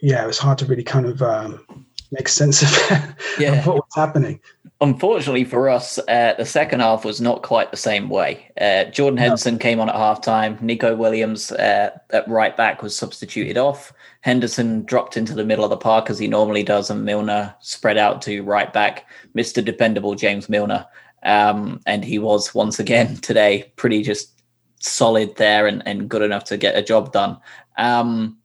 [0.00, 3.54] yeah, it was hard to really kind of um, make sense of, yeah.
[3.54, 4.40] of what was happening.
[4.80, 8.50] Unfortunately for us, uh, the second half was not quite the same way.
[8.60, 9.58] Uh, Jordan Henderson no.
[9.58, 10.60] came on at halftime.
[10.60, 13.92] Neco Williams uh, at right back was substituted off.
[14.20, 17.96] Henderson dropped into the middle of the park as he normally does, and Milner spread
[17.96, 19.64] out to right back, Mr.
[19.64, 20.86] Dependable James Milner.
[21.22, 24.35] Um, and he was once again today pretty just
[24.86, 27.38] solid there and, and good enough to get a job done.
[27.76, 28.38] Um,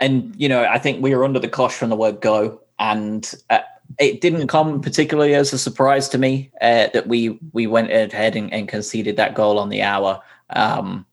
[0.00, 3.32] and you know, I think we were under the cosh from the word go, and
[3.50, 3.60] uh,
[3.98, 8.36] it didn't come particularly as a surprise to me uh, that we we went ahead
[8.36, 10.20] and, and, conceded that goal on the hour.
[10.50, 11.06] Um,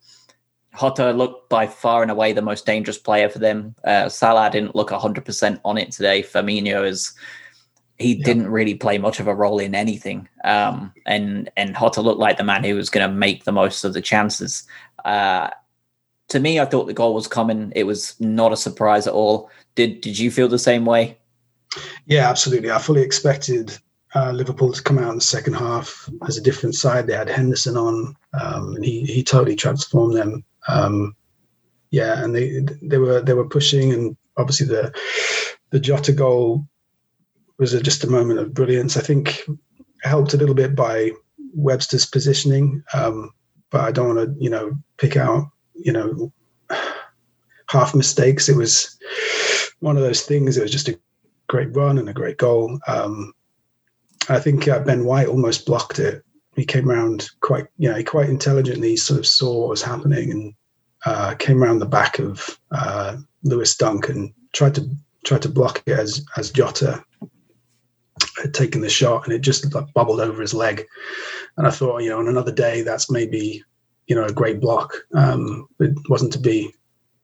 [0.79, 3.75] Jota looked by far and away the most dangerous player for them.
[3.83, 6.23] Uh, Salah didn't look 100% on it today.
[6.23, 7.13] Firmino is
[8.01, 8.25] he yeah.
[8.25, 10.27] didn't really play much of a role in anything.
[10.43, 13.83] Um, and and Jota looked like the man who was going to make the most
[13.83, 14.63] of the chances.
[15.05, 15.49] Uh,
[16.29, 17.71] to me, I thought the goal was coming.
[17.75, 19.49] It was not a surprise at all.
[19.75, 21.17] Did Did you feel the same way?
[22.05, 22.71] Yeah, absolutely.
[22.71, 23.77] I fully expected
[24.15, 27.07] uh, Liverpool to come out in the second half as a different side.
[27.07, 30.43] They had Henderson on, um, and he he totally transformed them.
[30.67, 31.15] Um,
[31.91, 34.93] yeah, and they they were they were pushing, and obviously the
[35.71, 36.67] the Jota goal
[37.61, 38.97] was just a moment of brilliance.
[38.97, 39.43] I think
[40.01, 41.11] helped a little bit by
[41.53, 43.31] Webster's positioning, um,
[43.69, 45.45] but I don't want to you know pick out
[45.75, 46.33] you know
[47.69, 48.49] half mistakes.
[48.49, 48.97] It was
[49.79, 50.57] one of those things.
[50.57, 50.99] It was just a
[51.47, 52.79] great run and a great goal.
[52.87, 53.33] Um,
[54.27, 56.23] I think uh, Ben White almost blocked it.
[56.55, 58.97] He came around quite, you know, quite intelligently.
[58.97, 60.53] Sort of saw what was happening and
[61.05, 64.89] uh, came around the back of uh, Lewis Dunk and tried to
[65.23, 67.03] tried to block it as as Jota
[68.41, 70.85] had taken the shot, and it just like, bubbled over his leg.
[71.57, 73.63] And I thought, you know, on another day, that's maybe
[74.07, 74.93] you know a great block.
[75.13, 76.73] Um, it wasn't to be,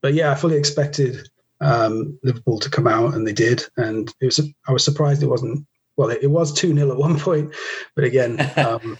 [0.00, 1.28] but yeah, I fully expected
[1.60, 3.64] um, Liverpool to come out, and they did.
[3.76, 5.66] And it was I was surprised it wasn't.
[5.96, 7.52] Well, it, it was two 0 at one point,
[7.96, 8.96] but again, um,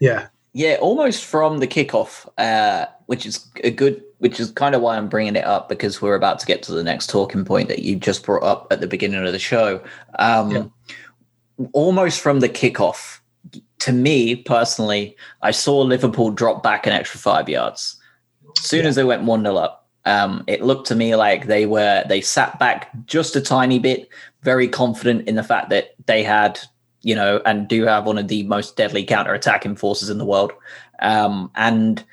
[0.00, 4.80] yeah, yeah, almost from the kickoff, uh, which is a good, which is kind of
[4.80, 7.68] why I'm bringing it up because we're about to get to the next talking point
[7.68, 9.84] that you just brought up at the beginning of the show.
[10.18, 10.64] Um, yeah.
[11.72, 13.20] Almost from the kickoff,
[13.78, 18.00] to me personally, I saw Liverpool drop back an extra five yards.
[18.58, 18.88] As soon yeah.
[18.88, 22.20] as they went 1 0 up, um, it looked to me like they were, they
[22.20, 24.08] sat back just a tiny bit,
[24.42, 26.60] very confident in the fact that they had,
[27.02, 30.24] you know, and do have one of the most deadly counter attacking forces in the
[30.24, 30.52] world.
[31.00, 32.04] Um, and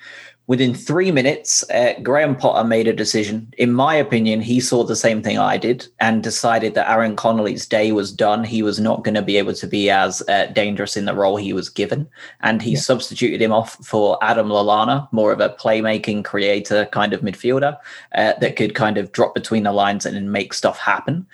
[0.47, 3.53] Within three minutes, uh, Graham Potter made a decision.
[3.57, 7.65] In my opinion, he saw the same thing I did and decided that Aaron Connolly's
[7.65, 8.43] day was done.
[8.43, 11.37] He was not going to be able to be as uh, dangerous in the role
[11.37, 12.09] he was given.
[12.41, 12.79] And he yeah.
[12.79, 17.77] substituted him off for Adam Lallana, more of a playmaking creator kind of midfielder
[18.13, 21.25] uh, that could kind of drop between the lines and make stuff happen.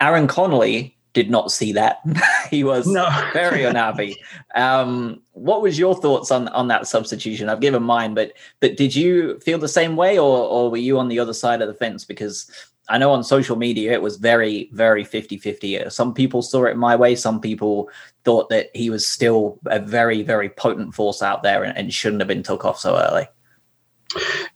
[0.00, 2.02] Aaron Connolly did not see that.
[2.50, 3.08] he was no.
[3.32, 4.22] very unhappy.
[4.54, 7.48] Um, what was your thoughts on on that substitution?
[7.48, 10.98] I've given mine, but but did you feel the same way, or or were you
[10.98, 12.04] on the other side of the fence?
[12.04, 12.50] Because
[12.90, 15.90] I know on social media it was very very 50-50.
[15.90, 17.14] Some people saw it my way.
[17.14, 17.88] Some people
[18.24, 22.20] thought that he was still a very very potent force out there and, and shouldn't
[22.20, 23.26] have been took off so early.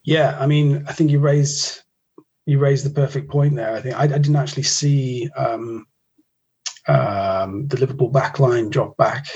[0.05, 1.85] Yeah, I mean, I think you raised
[2.45, 3.75] you raised the perfect point there.
[3.75, 5.87] I think I, I didn't actually see um,
[6.91, 9.27] um, the Liverpool backline drop back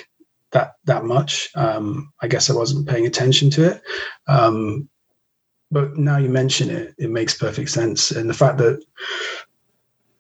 [0.51, 1.51] that that much.
[1.55, 3.83] Um, I guess I wasn't paying attention to it.
[4.27, 4.89] Um,
[5.71, 8.11] but now you mention it, it makes perfect sense.
[8.11, 8.83] And the fact that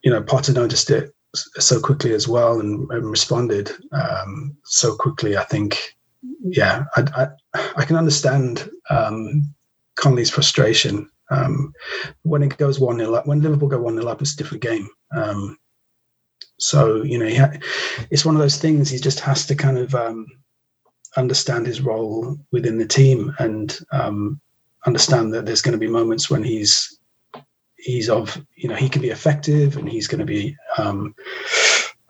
[0.03, 5.37] you know Potter noticed it so quickly as well and, and responded um, so quickly,
[5.37, 5.97] I think,
[6.42, 9.55] yeah, I I, I can understand um,
[9.97, 11.73] Connolly's frustration um,
[12.23, 13.27] when it goes one 0 up.
[13.27, 14.88] When Liverpool go one 0 up, it's a different game.
[16.59, 17.59] So you know, ha-
[18.11, 18.90] it's one of those things.
[18.90, 20.27] He just has to kind of um,
[21.17, 24.40] understand his role within the team and um,
[24.87, 26.99] understand that there's going to be moments when he's
[27.77, 31.14] he's of you know he can be effective and he's going to be um,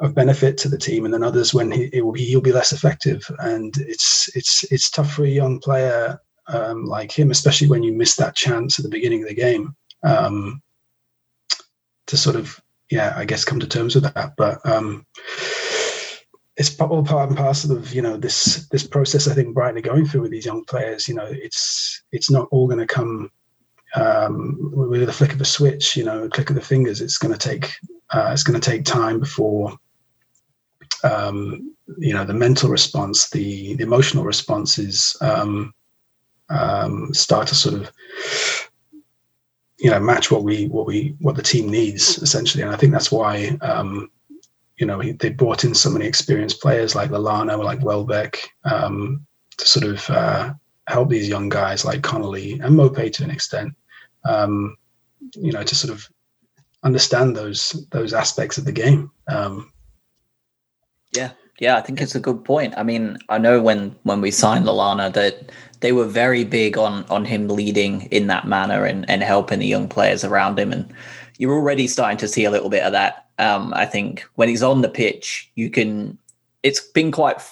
[0.01, 2.73] of benefit to the team, and then others when he will be, he'll be less
[2.73, 3.29] effective.
[3.39, 7.93] And it's it's it's tough for a young player um, like him, especially when you
[7.93, 10.61] miss that chance at the beginning of the game, um,
[12.07, 14.35] to sort of yeah, I guess come to terms with that.
[14.37, 15.07] But um,
[16.57, 19.27] it's all part and parcel of you know this this process.
[19.27, 21.09] I think Brighton are going through with these young players.
[21.09, 23.31] You know, it's it's not all going to come
[23.97, 25.97] um, with a flick of a switch.
[25.97, 27.01] You know, a click of the fingers.
[27.01, 27.73] It's going to take
[28.11, 29.77] uh, it's going to take time before
[31.05, 35.73] um, you know the mental response, the, the emotional responses um,
[36.49, 37.91] um, start to sort of
[39.85, 42.63] you know match what we what we what the team needs essentially.
[42.65, 44.11] And I think that's why um,
[44.77, 49.25] you know, they brought in so many experienced players like Lallana, like Welbeck, um,
[49.57, 50.53] to sort of uh,
[50.89, 53.73] help these young guys like Connolly and Maupay to an extent,
[54.25, 54.77] um,
[55.37, 56.09] you know, to sort of
[56.83, 59.11] understand those those aspects of the game.
[59.29, 59.73] Um,
[61.13, 62.75] yeah, yeah, I think it's a good point.
[62.77, 65.53] I mean, I know when when we signed Lallana that
[65.85, 69.67] they were very big on on him leading in that manner and and helping the
[69.67, 70.93] young players around him, and
[71.39, 74.63] you're already starting to see a little bit of that um, I think when he's
[74.63, 76.19] on the pitch, you can.
[76.63, 77.43] It's been quite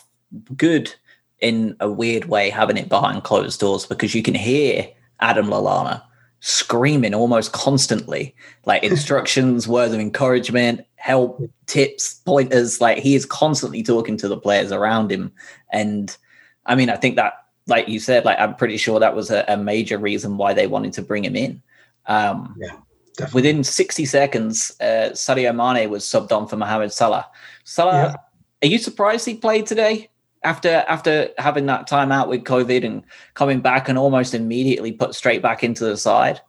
[0.56, 0.94] good
[1.40, 4.88] in a weird way having it behind closed doors because you can hear
[5.20, 6.02] Adam Lallana
[6.40, 12.80] screaming almost constantly, like instructions, words of encouragement, help, tips, pointers.
[12.80, 15.32] Like he is constantly talking to the players around him.
[15.70, 16.16] And
[16.64, 17.41] I mean, I think that,
[17.72, 20.66] like you said, like I'm pretty sure that was a, a major reason why they
[20.66, 21.62] wanted to bring him in.
[22.06, 22.76] Um, yeah.
[23.16, 23.38] Definitely.
[23.38, 27.26] Within 60 seconds, uh, Sadio Mane was subbed on for Mohamed Salah.
[27.64, 28.16] Salah, yeah.
[28.62, 30.10] are you surprised he played today
[30.44, 33.02] after after having that time out with COVID and
[33.34, 36.40] coming back and almost immediately put straight back into the side?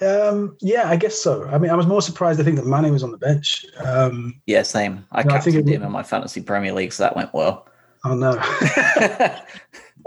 [0.00, 1.44] Um, yeah, I guess so.
[1.48, 2.40] I mean, I was more surprised.
[2.40, 3.64] I think that Mane was on the bench.
[3.84, 5.04] Um, yeah, same.
[5.12, 7.68] I captained him in my fantasy Premier League, so that went well.
[8.04, 8.38] Oh no.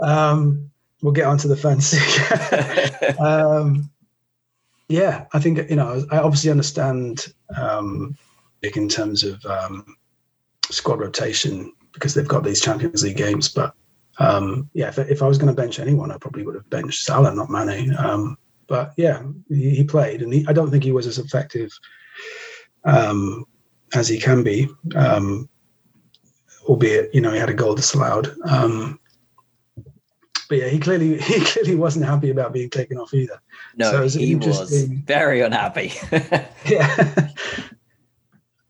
[0.00, 0.70] um,
[1.02, 1.98] we'll get onto the fantasy.
[3.18, 3.90] um,
[4.88, 6.04] yeah, I think you know.
[6.10, 8.16] I obviously understand um,
[8.62, 9.96] in terms of um,
[10.70, 13.48] squad rotation because they've got these Champions League games.
[13.48, 13.74] But
[14.18, 17.04] um, yeah, if, if I was going to bench anyone, I probably would have benched
[17.04, 17.94] Salah, not Mane.
[17.96, 21.70] Um, but yeah, he, he played, and he, I don't think he was as effective
[22.84, 23.44] um,
[23.94, 24.68] as he can be.
[24.94, 25.48] Um,
[26.68, 28.34] albeit, you know, he had a goal disallowed.
[28.44, 29.00] Um,
[30.48, 33.40] but yeah, he clearly he clearly wasn't happy about being taken off either.
[33.76, 35.92] No, so was he was very unhappy.
[36.66, 37.28] yeah.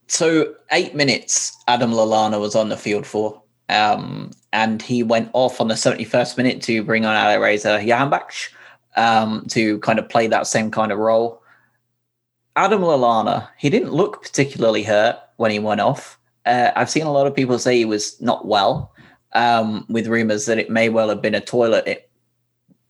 [0.07, 5.61] so eight minutes, Adam Lallana was on the field for, um, and he went off
[5.61, 8.51] on the seventy-first minute to bring on Alireza Jahanbakhsh
[8.97, 11.43] um, to kind of play that same kind of role.
[12.57, 16.18] Adam Lallana, he didn't look particularly hurt when he went off.
[16.49, 18.95] Uh, I've seen a lot of people say he was not well
[19.35, 22.11] um, with rumors that it may well have been a toilet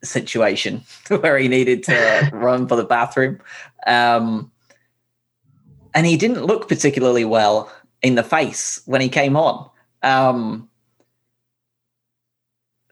[0.05, 3.41] situation where he needed to run for the bathroom.
[3.87, 4.53] Um,
[5.93, 9.69] and he didn't look particularly well in the face when he came on.
[10.05, 10.69] Um,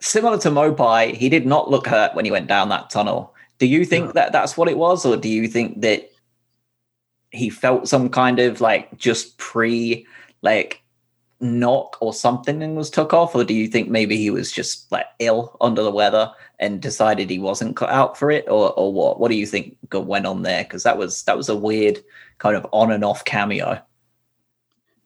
[0.01, 3.33] similar to Maupay, he did not look hurt when he went down that tunnel.
[3.59, 6.11] Do you think that that's what it was, or do you think that
[7.31, 10.07] he felt some kind of like just pre
[10.47, 10.83] like
[11.41, 14.91] knock or something and was took off, or do you think maybe he was just
[14.91, 18.93] like ill under the weather and decided he wasn't cut out for it, or or
[18.93, 19.21] what?
[19.21, 20.65] What do you think went on there?
[20.65, 22.03] Because that was that was a weird
[22.39, 23.81] kind of on and off cameo.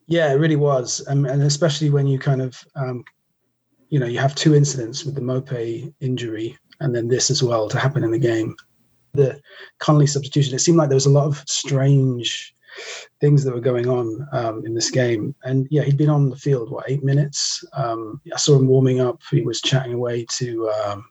[0.07, 3.05] Yeah, it really was, um, and especially when you kind of, um,
[3.89, 7.69] you know, you have two incidents with the Maupay injury and then this as well
[7.69, 8.55] to happen in the game.
[9.13, 9.39] The
[9.79, 12.53] Connolly substitution, it seemed like there was a lot of strange
[13.19, 15.35] things that were going on um, in this game.
[15.43, 17.63] And yeah, he'd been on the field what eight minutes.
[17.73, 19.21] Um, I saw him warming up.
[19.29, 21.05] He was chatting away to um,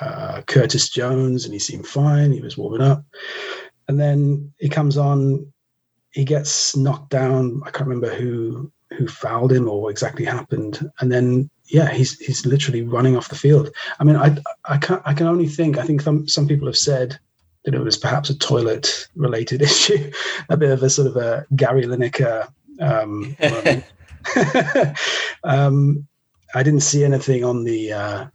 [0.00, 2.32] uh, Curtis Jones, and he seemed fine.
[2.32, 3.04] He was warming up,
[3.88, 5.52] and then he comes on.
[6.12, 7.62] He gets knocked down.
[7.64, 12.18] I can't remember who who fouled him or what exactly happened, and then yeah, he's
[12.18, 13.70] he's literally running off the field.
[13.98, 15.78] I mean, I I can I can only think.
[15.78, 17.18] I think some some people have said
[17.64, 20.10] that it was perhaps a toilet related issue,
[20.48, 22.48] a bit of a sort of a Gary Lineker.
[22.80, 23.36] Um,
[25.44, 26.06] um,
[26.54, 28.26] I didn't see anything on the uh,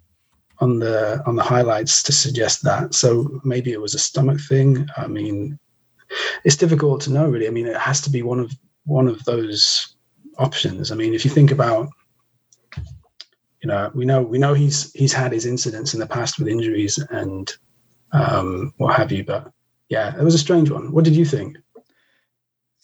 [0.59, 2.93] on the on the highlights to suggest that.
[2.93, 4.87] So maybe it was a stomach thing.
[4.97, 5.59] I mean,
[6.43, 7.47] it's difficult to know really.
[7.47, 8.51] I mean, it has to be one of
[8.85, 9.95] one of those
[10.37, 10.91] options.
[10.91, 11.89] I mean, if you think about
[13.61, 16.47] you know, we know we know he's he's had his incidents in the past with
[16.47, 17.51] injuries and
[18.15, 19.23] um, what have you.
[19.23, 19.51] But
[19.89, 20.91] yeah, it was a strange one.
[20.91, 21.57] What did you think?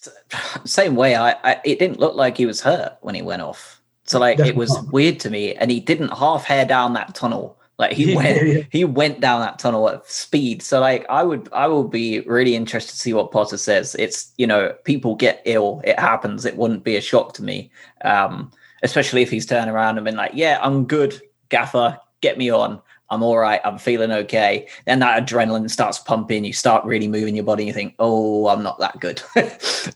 [0.64, 1.16] Same way.
[1.16, 3.80] I, I it didn't look like he was hurt when he went off.
[4.04, 4.92] So like Definitely it was not.
[4.92, 7.58] weird to me, and he didn't half hair down that tunnel.
[7.78, 8.62] Like he yeah, went, yeah.
[8.70, 10.62] he went down that tunnel at speed.
[10.62, 13.94] So like I would, I will be really interested to see what Potter says.
[13.98, 16.44] It's you know people get ill, it happens.
[16.44, 17.70] It wouldn't be a shock to me,
[18.04, 18.50] um,
[18.82, 22.80] especially if he's turned around and been like, "Yeah, I'm good, Gaffer, get me on."
[23.12, 23.60] I'm all right.
[23.62, 24.66] I'm feeling okay.
[24.86, 26.46] Then that adrenaline starts pumping.
[26.46, 27.66] You start really moving your body.
[27.66, 29.22] You think, oh, I'm not that good,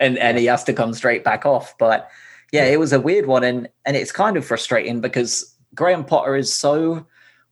[0.00, 1.74] and and he has to come straight back off.
[1.78, 2.10] But
[2.52, 6.36] yeah, it was a weird one, and and it's kind of frustrating because Graham Potter
[6.36, 7.06] is so,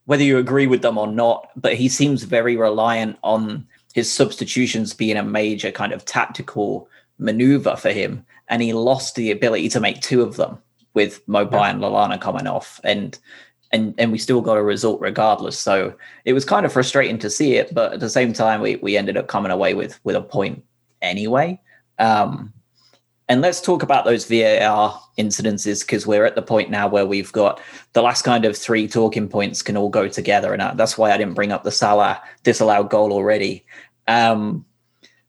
[0.05, 4.93] whether you agree with them or not, but he seems very reliant on his substitutions
[4.93, 6.87] being a major kind of tactical
[7.17, 10.59] maneuver for him, and he lost the ability to make two of them
[10.93, 11.69] with Maupay yeah.
[11.71, 13.17] and Lallana coming off, and
[13.71, 15.59] and and we still got a result regardless.
[15.59, 15.93] So
[16.23, 18.97] it was kind of frustrating to see it, but at the same time, we we
[18.97, 20.63] ended up coming away with with a point
[21.01, 21.59] anyway.
[21.99, 22.53] Um,
[23.27, 27.31] and let's talk about those VAR incidences because we're at the point now where we've
[27.31, 27.59] got
[27.93, 31.17] the last kind of three talking points can all go together, and that's why I
[31.17, 33.65] didn't bring up the Salah disallowed goal already.
[34.07, 34.65] Um,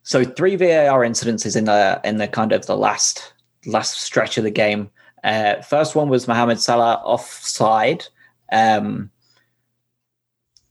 [0.02, 3.32] so three VAR incidences in the in the kind of the last
[3.64, 4.90] last stretch of the game.
[5.24, 8.06] Uh, first one was Mohamed Salah offside
[8.52, 9.10] um,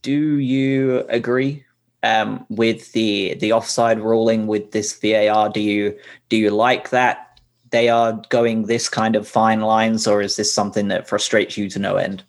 [0.01, 1.63] do you agree
[2.03, 5.49] um, with the the offside ruling with this VAR?
[5.49, 5.97] Do you
[6.29, 7.25] do you like that
[7.71, 11.69] they are going this kind of fine lines, or is this something that frustrates you
[11.69, 12.23] to no end?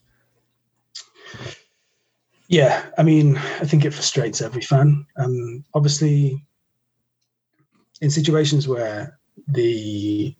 [2.48, 5.06] Yeah, I mean, I think it frustrates every fan.
[5.16, 6.44] Um, obviously,
[8.00, 9.18] in situations where
[9.48, 10.34] the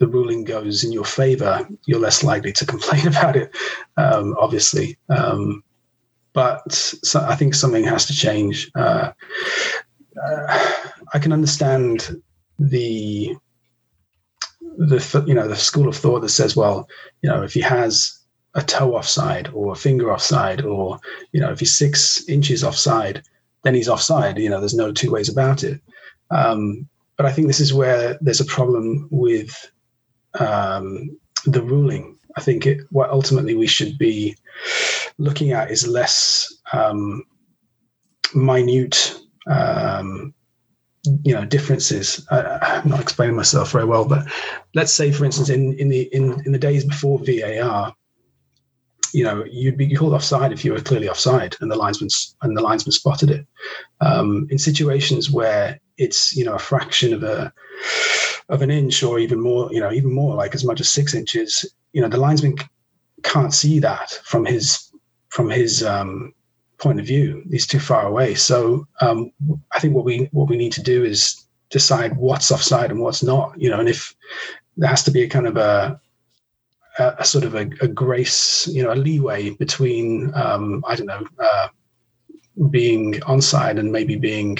[0.00, 3.54] the ruling goes in your favor, you're less likely to complain about it,
[3.96, 4.98] um, obviously.
[5.08, 5.62] Um,
[6.32, 8.70] but so I think something has to change.
[8.74, 9.12] Uh,
[10.20, 10.58] uh,
[11.12, 12.20] I can understand
[12.58, 13.36] the
[14.78, 16.88] the you know the school of thought that says, well,
[17.22, 18.20] you know, if he has
[18.54, 20.98] a toe offside or a finger offside, or
[21.32, 23.22] you know, if he's six inches offside,
[23.64, 24.38] then he's offside.
[24.38, 25.80] You know, there's no two ways about it.
[26.30, 29.70] Um, but I think this is where there's a problem with
[30.38, 32.18] um, the ruling.
[32.36, 34.36] I think it, what ultimately we should be
[35.18, 37.24] looking at is less um,
[38.34, 40.34] minute, um,
[41.24, 42.26] you know, differences.
[42.30, 44.26] I, am not explaining myself very well, but
[44.74, 47.94] let's say, for instance, in in the in in the days before VAR,
[49.12, 52.10] you know, you'd be called offside if you were clearly offside, and the linesman
[52.42, 53.46] and the linesman spotted it.
[54.00, 57.52] Um, in situations where it's you know a fraction of a
[58.50, 61.14] of an inch or even more, you know, even more, like as much as six
[61.14, 62.56] inches, you know, the linesman
[63.22, 64.92] can't see that from his
[65.28, 66.34] from his um,
[66.78, 67.44] point of view.
[67.50, 68.34] He's too far away.
[68.34, 69.30] So um,
[69.72, 73.22] I think what we what we need to do is decide what's offside and what's
[73.22, 73.54] not.
[73.56, 74.14] You know, and if
[74.76, 76.00] there has to be a kind of a
[76.98, 81.06] a, a sort of a, a, grace, you know, a leeway between um, I don't
[81.06, 81.24] know.
[81.38, 81.68] Uh,
[82.68, 84.58] being onside and maybe being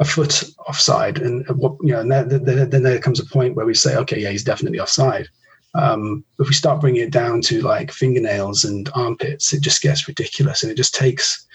[0.00, 3.66] a foot offside, and what you know, and then, then there comes a point where
[3.66, 5.28] we say, okay, yeah, he's definitely offside.
[5.74, 10.08] Um, if we start bringing it down to like fingernails and armpits, it just gets
[10.08, 11.46] ridiculous, and it just takes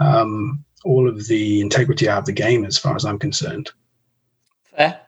[0.00, 3.70] um, all of the integrity out of the game, as far as I'm concerned.
[4.76, 5.00] Fair.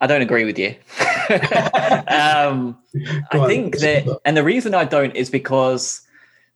[0.00, 0.68] I don't agree with you.
[2.10, 2.76] um,
[3.30, 6.00] I on, think that, and the reason I don't is because,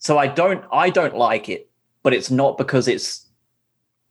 [0.01, 1.68] so I don't, I don't like it
[2.03, 3.27] but it's not because it's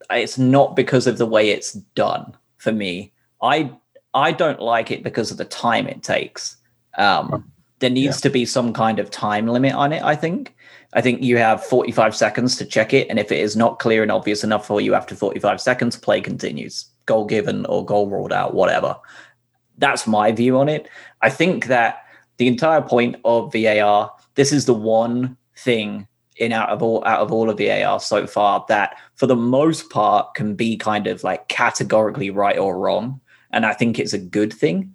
[0.09, 3.13] it's not because of the way it's done for me.
[3.41, 3.71] I
[4.13, 6.57] I don't like it because of the time it takes.
[6.97, 8.21] Um, there needs yeah.
[8.21, 10.03] to be some kind of time limit on it.
[10.03, 10.55] I think.
[10.93, 14.01] I think you have 45 seconds to check it, and if it is not clear
[14.01, 16.85] and obvious enough for you after 45 seconds, play continues.
[17.05, 18.95] Goal given or goal ruled out, whatever.
[19.77, 20.87] That's my view on it.
[21.21, 22.03] I think that
[22.37, 26.07] the entire point of VAR, this is the one thing
[26.39, 29.89] in out of all out of all of VAR so far that for the most
[29.89, 33.19] part can be kind of like categorically right or wrong.
[33.51, 34.93] And I think it's a good thing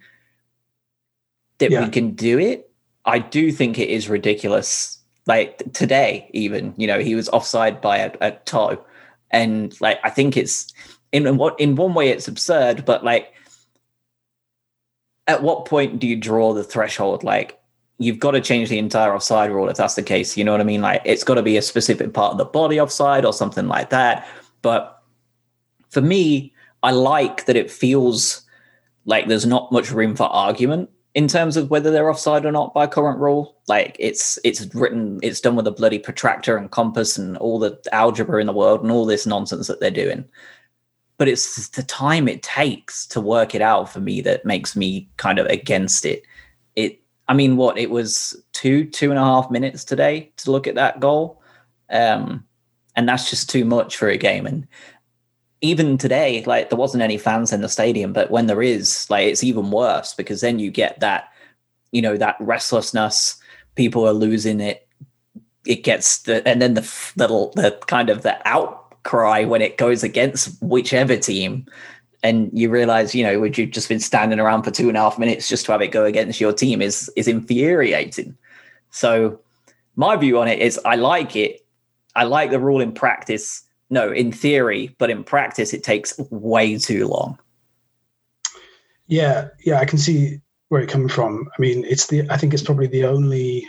[1.59, 1.85] that yeah.
[1.85, 2.71] we can do it.
[3.05, 4.99] I do think it is ridiculous.
[5.27, 8.85] Like today, even, you know, he was offside by a, a toe.
[9.31, 10.73] And like I think it's
[11.13, 13.33] in what in one way it's absurd, but like
[15.27, 17.23] at what point do you draw the threshold?
[17.23, 17.62] Like
[17.99, 20.37] you've got to change the entire offside rule if that's the case.
[20.37, 20.81] You know what I mean?
[20.81, 23.91] Like it's got to be a specific part of the body offside or something like
[23.91, 24.27] that.
[24.63, 25.03] But
[25.91, 28.43] for me, I like that it feels
[29.05, 32.73] like there's not much room for argument in terms of whether they're offside or not
[32.73, 33.57] by current rule.
[33.69, 37.79] Like it's it's written, it's done with a bloody protractor and compass and all the
[37.93, 40.25] algebra in the world and all this nonsense that they're doing.
[41.19, 45.09] But it's the time it takes to work it out for me that makes me
[45.19, 46.23] kind of against it.
[46.75, 47.02] It
[47.33, 50.75] I mean, what it was two, two and a half minutes today to look at
[50.75, 51.41] that goal.
[51.89, 52.45] Um,
[52.95, 54.45] and that's just too much for a game.
[54.45, 54.69] And
[55.63, 59.29] even today, like there wasn't any fans in the stadium, but when there is, like
[59.29, 61.31] it's even worse because then you get that,
[61.91, 63.37] you know, that restlessness.
[63.77, 64.87] People are losing it.
[65.67, 70.03] It gets the, and then the little, the kind of the outcry when it goes
[70.03, 71.65] against whichever team
[72.23, 75.01] and you realize, you know, would you've just been standing around for two and a
[75.01, 78.37] half minutes just to have it go against your team is is infuriating.
[78.91, 79.41] So
[79.97, 81.61] my view on it is I like it.
[82.15, 83.63] I like the rule in practice.
[83.91, 87.39] No, in theory, but in practice it takes way too long.
[89.09, 91.49] Yeah, yeah, I can see where it coming from.
[91.57, 93.69] I mean, it's the I think it's probably the only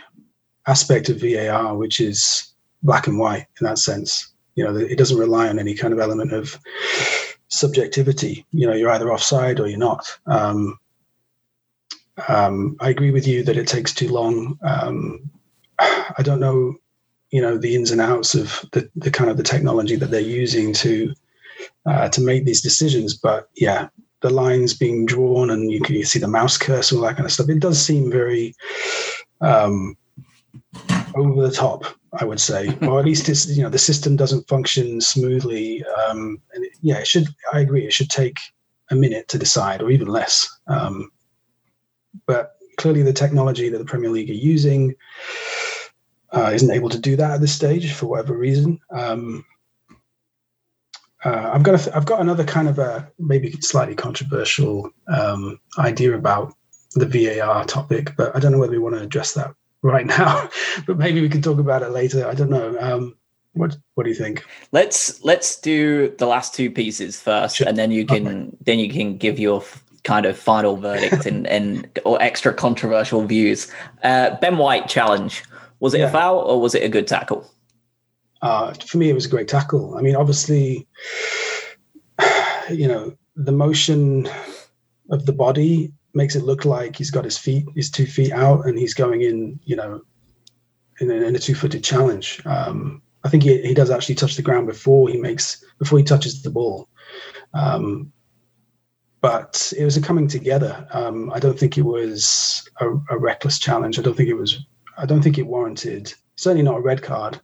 [0.66, 4.32] aspect of VAR which is black and white in that sense.
[4.54, 6.58] You know, it doesn't rely on any kind of element of
[7.48, 8.46] subjectivity.
[8.52, 10.06] You know, you're either offside or you're not.
[10.26, 10.78] Um,
[12.28, 14.58] um, I agree with you that it takes too long.
[14.62, 15.30] Um,
[15.78, 16.76] I don't know,
[17.30, 20.20] you know, the ins and outs of the, the kind of the technology that they're
[20.20, 21.12] using to
[21.86, 23.88] uh, to make these decisions, but yeah,
[24.20, 27.26] the lines being drawn and you can you see the mouse cursor all that kind
[27.26, 27.48] of stuff.
[27.48, 28.54] It does seem very
[29.40, 29.96] um,
[31.14, 31.84] over the top
[32.18, 35.84] I would say, or at least it's you know the system doesn't function smoothly.
[35.84, 37.28] Um, and it, yeah, it should.
[37.52, 37.84] I agree.
[37.84, 38.38] It should take
[38.90, 40.48] a minute to decide, or even less.
[40.66, 41.10] Um,
[42.26, 44.94] but clearly, the technology that the Premier League are using
[46.32, 48.78] uh, isn't able to do that at this stage for whatever reason.
[48.90, 49.44] Um,
[51.24, 56.14] uh, I've got a, I've got another kind of a maybe slightly controversial um, idea
[56.14, 56.54] about
[56.94, 59.54] the VAR topic, but I don't know whether we want to address that
[59.84, 60.48] right now,
[60.86, 62.26] but maybe we can talk about it later.
[62.26, 62.76] I don't know.
[62.80, 63.16] Um,
[63.52, 64.44] what What do you think?
[64.72, 67.68] Let's let's do the last two pieces first, sure.
[67.68, 68.56] and then you can okay.
[68.62, 69.62] then you can give your
[70.02, 73.70] kind of final verdict and and or extra controversial views.
[74.02, 75.44] Uh, ben White challenge
[75.78, 76.06] was it yeah.
[76.06, 77.48] a foul or was it a good tackle?
[78.42, 79.96] Uh, for me, it was a great tackle.
[79.96, 80.86] I mean, obviously,
[82.70, 84.28] you know, the motion
[85.10, 88.66] of the body makes it look like he's got his feet, his two feet out,
[88.66, 90.00] and he's going in, you know,
[91.00, 92.40] in a, in a two-footed challenge.
[92.46, 96.04] Um, I think he, he does actually touch the ground before he makes before he
[96.04, 96.88] touches the ball.
[97.52, 98.12] Um,
[99.20, 100.86] but it was a coming together.
[100.92, 103.98] Um, I don't think it was a, a, reckless challenge.
[103.98, 104.64] I don't think it was.
[104.98, 106.12] I don't think it warranted.
[106.36, 107.40] Certainly not a red card,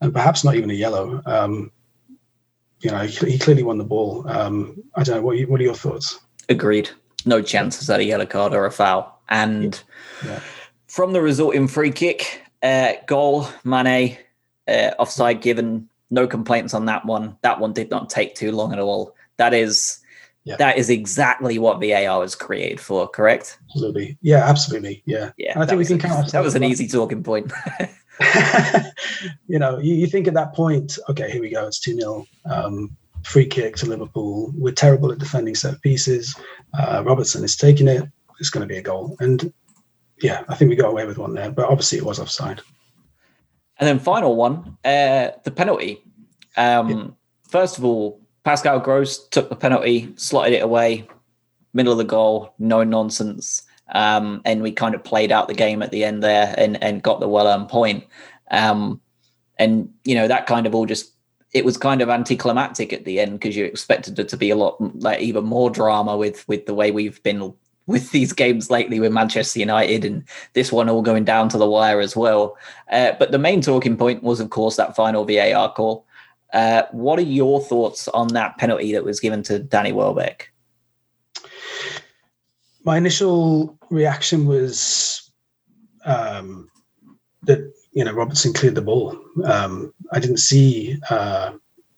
[0.00, 1.22] and perhaps not even a yellow.
[1.24, 1.70] Um,
[2.80, 4.28] you know, he, he, clearly won the ball.
[4.28, 5.22] Um, I don't know.
[5.22, 6.18] What, what are your thoughts?
[6.48, 6.90] Agreed
[7.26, 9.20] no chances at a yellow card or a foul.
[9.28, 9.80] And
[10.24, 10.40] yeah.
[10.86, 14.18] from the resulting free kick, uh, goal, Mane,
[14.68, 17.36] uh, offside given, no complaints on that one.
[17.42, 19.14] That one did not take too long at all.
[19.36, 20.00] That is
[20.44, 20.56] yeah.
[20.56, 23.58] that is exactly what VAR was created for, correct?
[23.70, 24.18] Absolutely.
[24.22, 25.02] Yeah, absolutely.
[25.06, 25.30] Yeah.
[25.36, 25.58] Yeah.
[25.60, 27.52] I think we can count that was an easy talking point.
[29.48, 32.26] you know, you, you, think at that point, okay, here we go, it's 2 0.
[32.44, 34.52] Um, free kick to Liverpool.
[34.54, 36.36] We're terrible at defending set pieces.
[36.78, 38.08] Uh, Robertson is taking it.
[38.40, 39.16] It's going to be a goal.
[39.20, 39.52] And
[40.22, 42.60] yeah, I think we got away with one there, but obviously it was offside.
[43.78, 46.02] And then final one, uh, the penalty.
[46.56, 47.06] Um, yeah.
[47.48, 51.08] First of all, Pascal Gross took the penalty, slotted it away,
[51.72, 53.62] middle of the goal, no nonsense.
[53.92, 57.02] Um, and we kind of played out the game at the end there and, and
[57.02, 58.04] got the well earned point.
[58.50, 59.00] Um,
[59.58, 61.13] and, you know, that kind of all just
[61.54, 64.56] it was kind of anticlimactic at the end because you expected it to be a
[64.56, 67.54] lot like even more drama with with the way we've been
[67.86, 70.24] with these games lately with Manchester United and
[70.54, 72.56] this one all going down to the wire as well.
[72.90, 76.06] Uh, but the main talking point was, of course, that final VAR call.
[76.54, 80.50] Uh, what are your thoughts on that penalty that was given to Danny Welbeck?
[82.84, 85.30] My initial reaction was
[86.06, 86.70] um,
[87.42, 89.16] that you know, Robertson cleared the ball.
[89.44, 91.52] Um, I didn't see uh,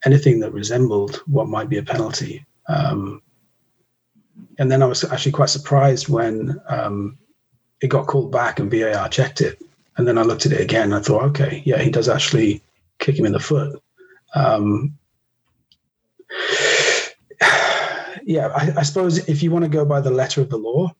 [0.05, 2.45] anything that resembled what might be a penalty.
[2.69, 3.21] Um,
[4.59, 7.17] and then I was actually quite surprised when um,
[7.81, 9.59] it got called back and VAR checked it.
[9.97, 10.93] And then I looked at it again.
[10.93, 12.61] And I thought, okay, yeah, he does actually
[12.99, 13.81] kick him in the foot.
[14.35, 14.97] Um,
[18.23, 20.93] yeah, I, I, suppose if you want to go by the letter of the law,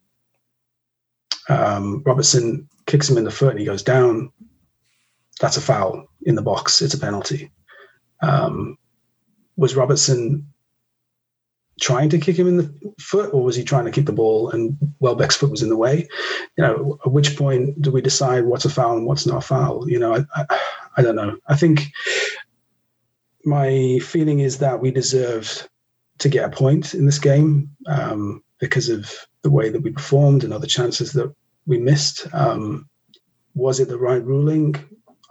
[1.50, 4.32] um, Robertson kicks him in the foot and he goes down.
[5.40, 6.82] That's a foul in the box.
[6.82, 7.52] It's a penalty.
[8.22, 8.78] Um,
[9.56, 10.48] was Robertson
[11.80, 14.50] trying to kick him in the foot, or was he trying to kick the ball
[14.50, 16.08] and Welbeck's foot was in the way?
[16.58, 19.48] You know, at which point do we decide what's a foul and what's not a
[19.48, 19.90] foul?
[19.90, 20.60] You know, I, I,
[20.98, 21.38] I don't know.
[21.48, 21.92] I think
[23.46, 25.70] my feeling is that we deserved
[26.20, 29.14] to get a point in this game um, because of
[29.44, 31.34] the way that we performed and other chances that
[31.68, 32.28] we missed.
[32.34, 32.90] Um,
[33.54, 34.76] was it the right ruling?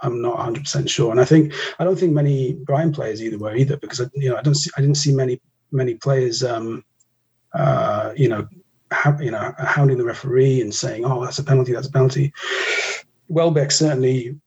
[0.03, 3.39] I'm not 100 percent sure, and I think I don't think many Brighton players either
[3.39, 5.41] were either because you know I don't see I didn't see many
[5.73, 6.85] many players um,
[7.55, 8.47] uh, you know
[8.93, 12.33] ha- you know hounding the referee and saying oh that's a penalty that's a penalty.
[13.29, 14.39] Welbeck certainly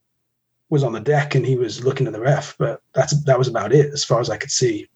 [0.70, 3.47] was on the deck and he was looking at the ref, but that's that was
[3.47, 4.88] about it as far as I could see.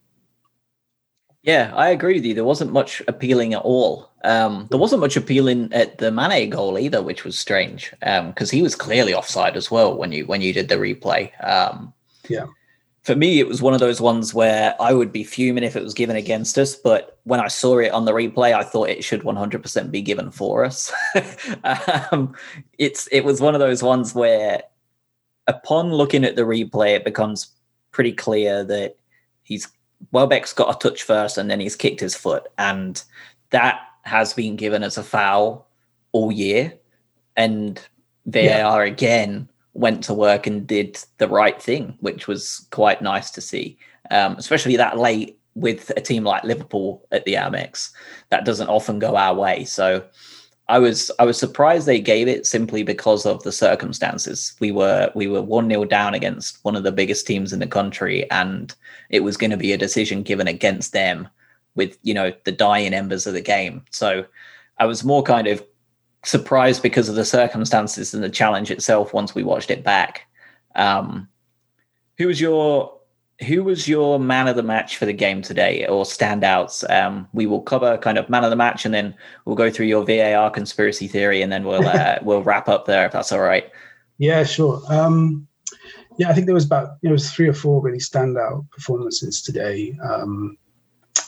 [1.44, 2.34] Yeah, I agree with you.
[2.34, 4.10] There wasn't much appealing at all.
[4.24, 8.56] Um, there wasn't much appealing at the Mane goal either, which was strange because um,
[8.56, 11.32] he was clearly offside as well when you when you did the replay.
[11.46, 11.94] Um,
[12.30, 12.46] yeah.
[13.02, 15.84] For me, it was one of those ones where I would be fuming if it
[15.84, 19.04] was given against us, but when I saw it on the replay, I thought it
[19.04, 20.92] should 100% be given for us.
[22.12, 22.36] Um,
[22.78, 24.64] it's it was one of those ones where,
[25.48, 27.52] upon looking at the replay, it becomes
[27.92, 28.96] pretty clear that
[29.44, 29.68] he's
[30.12, 32.48] Welbeck's got a touch first and then he's kicked his foot.
[32.58, 33.02] And
[33.52, 35.68] that has been given as a foul
[36.12, 36.74] all year.
[37.36, 37.80] And
[38.26, 38.84] VAR yeah.
[38.84, 43.78] again went to work and did the right thing, which was quite nice to see,
[44.12, 47.92] um, especially that late with a team like Liverpool at the Amex.
[48.30, 49.66] That doesn't often go our way.
[49.66, 50.04] So
[50.74, 54.56] I was I was surprised they gave it simply because of the circumstances.
[54.60, 57.68] We were we were one 0 down against one of the biggest teams in the
[57.68, 58.74] country, and
[59.12, 61.28] it was going to be a decision given against them
[61.76, 63.86] with you know the dying embers of the game.
[63.92, 64.26] So
[64.80, 65.64] I was more kind of
[66.26, 70.26] surprised because of the circumstances and the challenge itself once we watched it back.
[70.74, 71.30] Um,
[72.18, 72.98] who was your
[73.42, 76.90] who was your man of the match for the game today or standouts?
[76.90, 79.16] Um, we will cover kind of man of the match and then
[79.46, 83.06] we'll go through your VAR conspiracy theory and then we'll uh, we'll wrap up there
[83.06, 83.70] if that's all right.
[84.18, 84.82] Yeah, sure.
[84.90, 85.48] Um,
[86.18, 89.98] yeah, I think there was about there was three or four really standout performances today.
[90.04, 90.58] Um,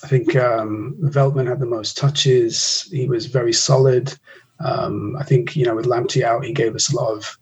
[0.03, 2.87] I think um, Veltman had the most touches.
[2.91, 4.15] He was very solid.
[4.59, 7.37] Um, I think you know with Lamptey out, he gave us a lot of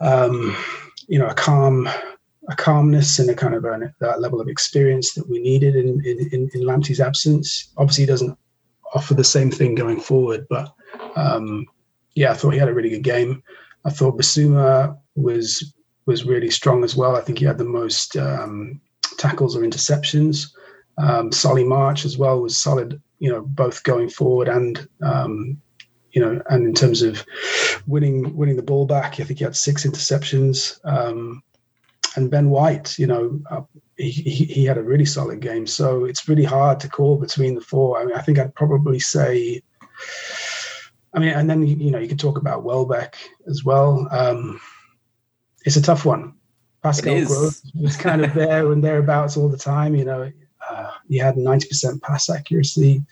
[0.00, 0.56] um,
[1.06, 1.88] you know a calm
[2.48, 3.62] a calmness and a kind of
[4.00, 7.72] that level of experience that we needed in, in, in Lamptey's absence.
[7.76, 8.38] Obviously, he doesn't
[8.94, 10.72] offer the same thing going forward, but
[11.16, 11.66] um,
[12.14, 13.42] yeah, I thought he had a really good game.
[13.84, 15.72] I thought Bissouma was
[16.06, 17.16] was really strong as well.
[17.16, 18.80] I think he had the most um,
[19.18, 20.52] tackles or interceptions.
[20.98, 25.60] Um, Solly March as well was solid, you know, both going forward and um,
[26.12, 27.24] you know, and in terms of
[27.86, 30.80] winning winning the ball back, I think he had six interceptions.
[30.84, 31.42] Um,
[32.16, 33.62] and Ben White, you know, uh,
[33.96, 35.66] he, he had a really solid game.
[35.66, 38.00] So it's really hard to call between the four.
[38.00, 39.62] I mean, I think I'd probably say,
[41.14, 43.16] I mean, and then, you know, you could talk about Welbeck
[43.48, 44.06] as well.
[44.10, 44.60] Um,
[45.64, 46.34] it's a tough one.
[46.82, 49.94] Pascal Gross was kind of there and thereabouts all the time.
[49.94, 50.32] You know,
[50.68, 53.02] uh, he had 90% pass accuracy.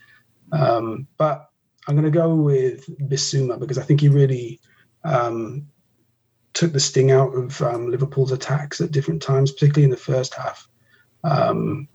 [0.53, 1.49] Um, but
[1.89, 4.61] I'm going to go with Bissouma because I think he really
[5.03, 5.67] um,
[6.55, 10.35] took the sting out of um, Liverpool's attacks at different times, particularly in the first
[10.35, 10.67] half.
[11.25, 11.89] Um,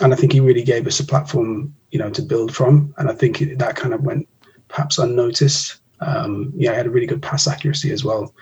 [0.00, 2.94] and I think he really gave us a platform, you know, to build from.
[2.96, 4.28] And I think that kind of went
[4.68, 5.76] perhaps unnoticed.
[6.00, 8.34] Um, yeah, he had a really good pass accuracy as well.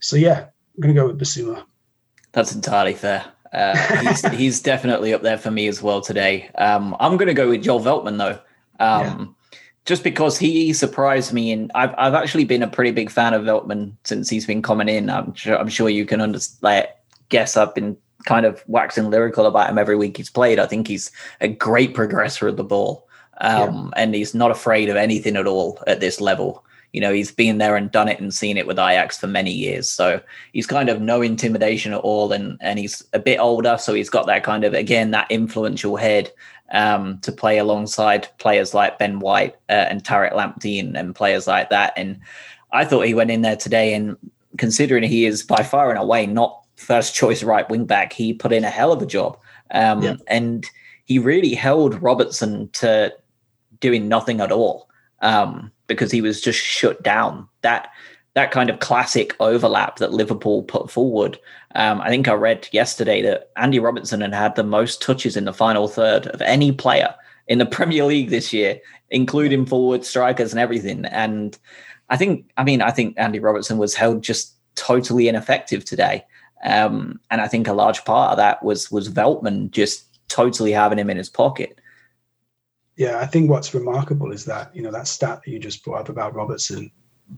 [0.00, 1.64] So yeah, I'm going to go with Bissouma.
[2.32, 3.24] That's entirely fair.
[3.52, 6.50] Uh, he's, he's, definitely up there for me as well today.
[6.56, 8.40] Um, I'm going to go with Joel Veltman though.
[8.78, 9.35] Um,
[9.86, 13.44] just because he surprised me, and I've I've actually been a pretty big fan of
[13.44, 15.08] Veltman since he's been coming in.
[15.08, 16.62] I'm sure I'm sure you can understand.
[16.62, 16.96] Like,
[17.28, 20.58] guess I've been kind of waxing lyrical about him every week he's played.
[20.58, 23.08] I think he's a great progressor of the ball,
[23.40, 24.02] um, yeah.
[24.02, 26.64] and he's not afraid of anything at all at this level.
[26.92, 29.52] You know, he's been there and done it and seen it with Ajax for many
[29.52, 29.88] years.
[29.88, 30.20] So
[30.52, 34.10] he's kind of no intimidation at all, and and he's a bit older, so he's
[34.10, 36.32] got that kind of again that influential head
[36.72, 41.46] um, to play alongside players like Ben White uh, and Tariq Lamptey and, and, players
[41.46, 41.92] like that.
[41.96, 42.18] And
[42.72, 44.16] I thought he went in there today and
[44.58, 48.52] considering he is by far and away not first choice right wing back, he put
[48.52, 49.38] in a hell of a job.
[49.70, 50.16] Um, yeah.
[50.26, 50.66] And
[51.04, 53.14] he really held Robertson to
[53.80, 54.88] doing nothing at all
[55.20, 57.48] um, because he was just shut down.
[57.62, 57.88] That
[58.36, 61.38] that kind of classic overlap that Liverpool put forward.
[61.74, 65.46] Um, I think I read yesterday that Andy Robertson had had the most touches in
[65.46, 67.14] the final third of any player
[67.48, 68.78] in the Premier League this year,
[69.08, 71.06] including forward strikers and everything.
[71.06, 71.56] And
[72.10, 76.22] I think, I mean, I think Andy Robertson was held just totally ineffective today.
[76.62, 80.98] Um, and I think a large part of that was was Veltman just totally having
[80.98, 81.80] him in his pocket.
[82.96, 86.00] Yeah, I think what's remarkable is that you know that stat that you just brought
[86.00, 86.90] up about Robertson,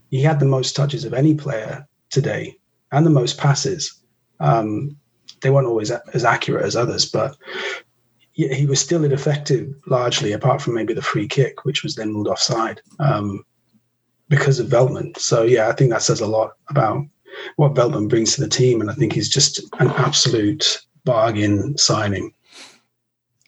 [0.09, 2.57] he had the most touches of any player today
[2.91, 4.01] and the most passes.
[4.39, 4.97] Um,
[5.41, 7.37] they weren't always as accurate as others, but
[8.47, 12.27] he was still ineffective largely, apart from maybe the free kick, which was then ruled
[12.27, 13.43] offside um,
[14.29, 15.17] because of Veltman.
[15.17, 17.05] So yeah, I think that says a lot about
[17.57, 22.33] what Veltman brings to the team, and I think he's just an absolute bargain signing.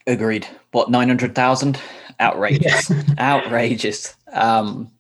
[0.08, 0.48] Agreed.
[0.72, 1.80] What nine hundred thousand?
[2.20, 2.90] Outrageous!
[2.90, 3.04] Yeah.
[3.20, 4.16] Outrageous.
[4.34, 4.92] Um,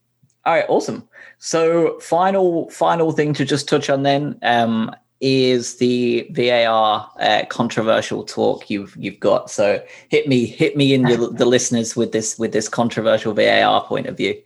[0.45, 1.07] all right, awesome.
[1.43, 8.23] So, final final thing to just touch on then um, is the VAR uh, controversial
[8.23, 9.49] talk you've you've got.
[9.49, 13.83] So, hit me hit me in the, the listeners with this with this controversial VAR
[13.85, 14.39] point of view.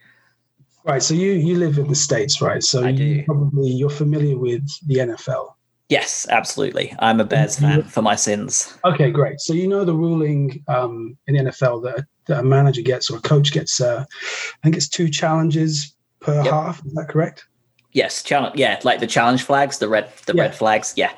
[0.86, 1.04] Right.
[1.04, 2.64] So you you live in the states, right?
[2.64, 5.52] So you probably you're familiar with the NFL.
[5.90, 6.96] Yes, absolutely.
[7.00, 8.76] I'm a Bears fan for my sins.
[8.86, 9.42] Okay, great.
[9.42, 13.18] So you know the ruling um, in the NFL that, that, a manager gets or
[13.18, 15.95] a coach gets, uh, I think it's two challenges
[16.26, 16.52] per yep.
[16.52, 16.86] half.
[16.86, 17.46] Is that correct?
[17.92, 18.58] Yes, challenge.
[18.58, 20.44] Yeah, like the challenge flags, the red, the yeah.
[20.44, 20.94] red flags.
[20.98, 21.14] Yeah.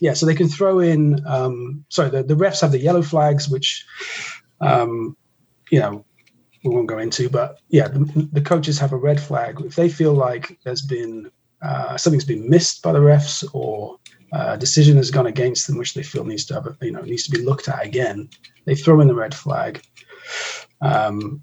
[0.00, 1.26] Yeah, so they can throw in.
[1.26, 3.84] Um, sorry, the, the refs have the yellow flags, which,
[4.60, 5.16] um,
[5.70, 6.04] you know,
[6.64, 7.28] we won't go into.
[7.28, 11.30] But yeah, the, the coaches have a red flag if they feel like there's been
[11.62, 13.98] uh, something's been missed by the refs or
[14.32, 17.24] uh, decision has gone against them, which they feel needs to have, you know, needs
[17.24, 18.28] to be looked at again.
[18.64, 19.82] They throw in the red flag,
[20.80, 21.42] um,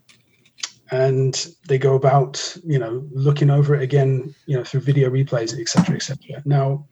[0.91, 5.57] and they go about, you know, looking over it again, you know, through video replays,
[5.57, 6.41] etc., etc.
[6.45, 6.85] Now,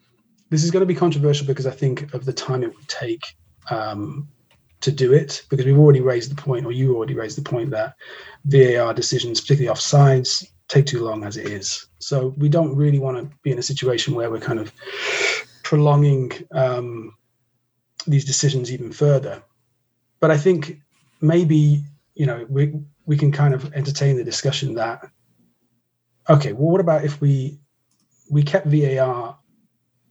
[0.50, 3.36] this is going to be controversial because I think of the time it would take
[3.70, 4.28] um,
[4.82, 7.72] to do it, because we've already raised the point, or you already raised the point
[7.72, 7.96] that
[8.46, 11.88] VAR decisions, particularly offsides, take too long as it is.
[12.00, 14.72] So we don't really want to be in a situation where we're kind of
[15.64, 17.16] prolonging um,
[18.08, 19.42] these decisions even further.
[20.20, 20.80] But I think
[21.22, 21.84] maybe
[22.16, 22.74] you know we
[23.06, 25.10] we can kind of entertain the discussion that
[26.30, 27.60] okay, well, what about if we
[28.30, 29.38] we kept VAR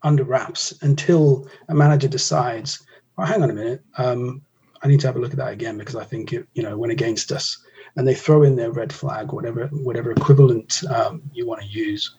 [0.02, 2.84] under wraps until a manager decides,
[3.18, 4.42] oh, hang on a minute, um,
[4.82, 6.76] I need to have a look at that again because I think it you know
[6.76, 7.58] went against us,
[7.96, 12.16] and they throw in their red flag, whatever whatever equivalent um, you want to use,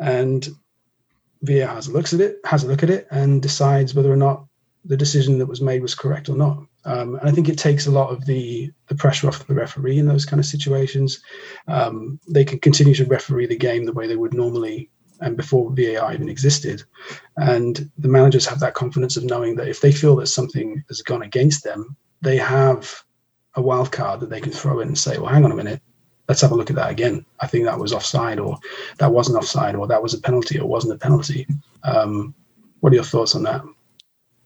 [0.00, 0.48] and
[1.42, 4.46] VAR has looks at it, has a look at it, and decides whether or not
[4.84, 6.64] the decision that was made was correct or not.
[6.86, 9.98] Um, and I think it takes a lot of the the pressure off the referee
[9.98, 11.22] in those kind of situations.
[11.66, 15.72] Um, they can continue to referee the game the way they would normally and before
[15.72, 16.82] VAR even existed.
[17.36, 21.02] And the managers have that confidence of knowing that if they feel that something has
[21.02, 23.02] gone against them, they have
[23.54, 25.80] a wild card that they can throw in and say, well, hang on a minute,
[26.28, 27.24] let's have a look at that again.
[27.40, 28.58] I think that was offside, or
[28.98, 31.46] that wasn't offside, or that was a penalty, or wasn't a penalty.
[31.82, 32.34] Um,
[32.80, 33.62] what are your thoughts on that?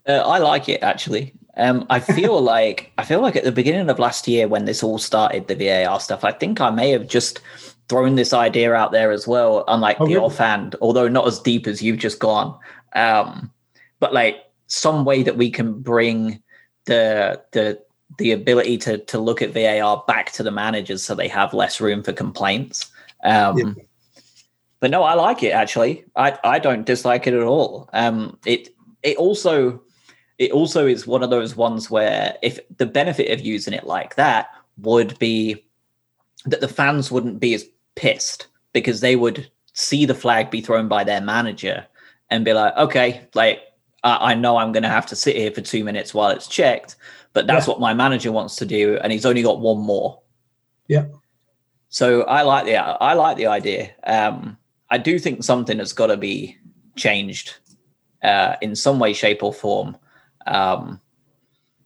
[0.06, 1.34] Uh, I like it actually.
[1.58, 4.82] Um, I feel like I feel like at the beginning of last year when this
[4.82, 6.24] all started, the VAR stuff.
[6.24, 7.40] I think I may have just
[7.88, 10.26] thrown this idea out there as well, unlike oh, the really?
[10.26, 12.58] offhand, although not as deep as you've just gone.
[12.94, 13.50] Um,
[14.00, 16.42] but like some way that we can bring
[16.84, 17.82] the the
[18.18, 21.80] the ability to to look at VAR back to the managers so they have less
[21.80, 22.90] room for complaints.
[23.24, 23.72] Um, yeah.
[24.80, 26.04] But no, I like it actually.
[26.14, 27.90] I I don't dislike it at all.
[27.92, 28.68] Um, it
[29.02, 29.82] it also
[30.38, 34.14] it also is one of those ones where if the benefit of using it like
[34.14, 35.64] that would be
[36.44, 37.64] that the fans wouldn't be as
[37.96, 41.86] pissed because they would see the flag be thrown by their manager
[42.30, 43.60] and be like, okay, like
[44.04, 46.46] I, I know I'm going to have to sit here for two minutes while it's
[46.46, 46.96] checked,
[47.32, 47.72] but that's yeah.
[47.72, 50.20] what my manager wants to do, and he's only got one more.
[50.86, 51.06] Yeah.
[51.88, 53.90] So I like the I like the idea.
[54.04, 54.56] Um,
[54.90, 56.56] I do think something has got to be
[56.96, 57.54] changed
[58.22, 59.96] uh, in some way, shape, or form.
[60.48, 61.00] Um,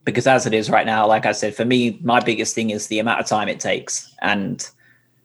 [0.04, 2.88] because as it is right now, like I said, for me, my biggest thing is
[2.88, 4.12] the amount of time it takes.
[4.20, 4.68] And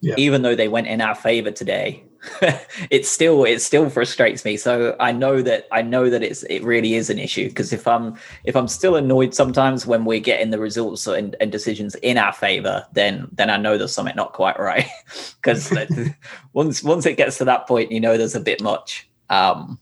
[0.02, 0.16] yeah.
[0.18, 2.04] even though they went in our favor today,
[2.90, 4.58] it still it still frustrates me.
[4.58, 7.88] So I know that I know that it's it really is an issue because if
[7.88, 12.18] I'm if I'm still annoyed sometimes when we're getting the results and, and decisions in
[12.18, 14.88] our favor, then then I know there's something not quite right.
[15.42, 15.74] Because
[16.54, 19.10] once once it gets to that point, you know there's a bit much.
[19.30, 19.80] Um,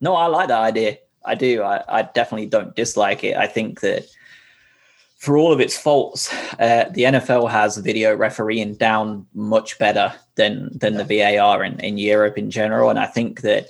[0.00, 0.98] no, I like that idea.
[1.28, 1.62] I do.
[1.62, 3.36] I, I definitely don't dislike it.
[3.36, 4.06] I think that
[5.18, 10.70] for all of its faults, uh, the NFL has video refereeing down much better than
[10.78, 12.88] than the VAR in, in Europe in general.
[12.88, 13.68] And I think that,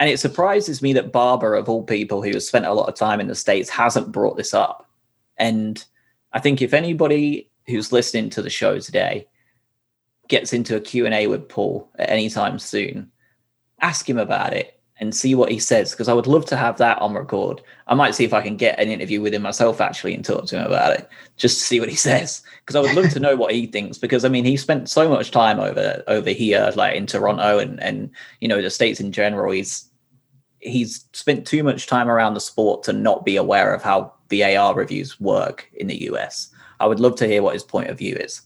[0.00, 2.96] and it surprises me that Barber, of all people who has spent a lot of
[2.96, 4.88] time in the States, hasn't brought this up.
[5.36, 5.82] And
[6.32, 9.28] I think if anybody who's listening to the show today
[10.28, 13.12] gets into a Q&A with Paul at any time soon,
[13.80, 16.78] ask him about it and see what he says because I would love to have
[16.78, 17.62] that on record.
[17.86, 20.46] I might see if I can get an interview with him myself actually and talk
[20.46, 23.20] to him about it just to see what he says because I would love to
[23.20, 26.72] know what he thinks because I mean he spent so much time over over here
[26.76, 29.90] like in Toronto and and you know the states in general he's
[30.60, 34.74] he's spent too much time around the sport to not be aware of how VAR
[34.74, 36.48] reviews work in the US.
[36.80, 38.40] I would love to hear what his point of view is.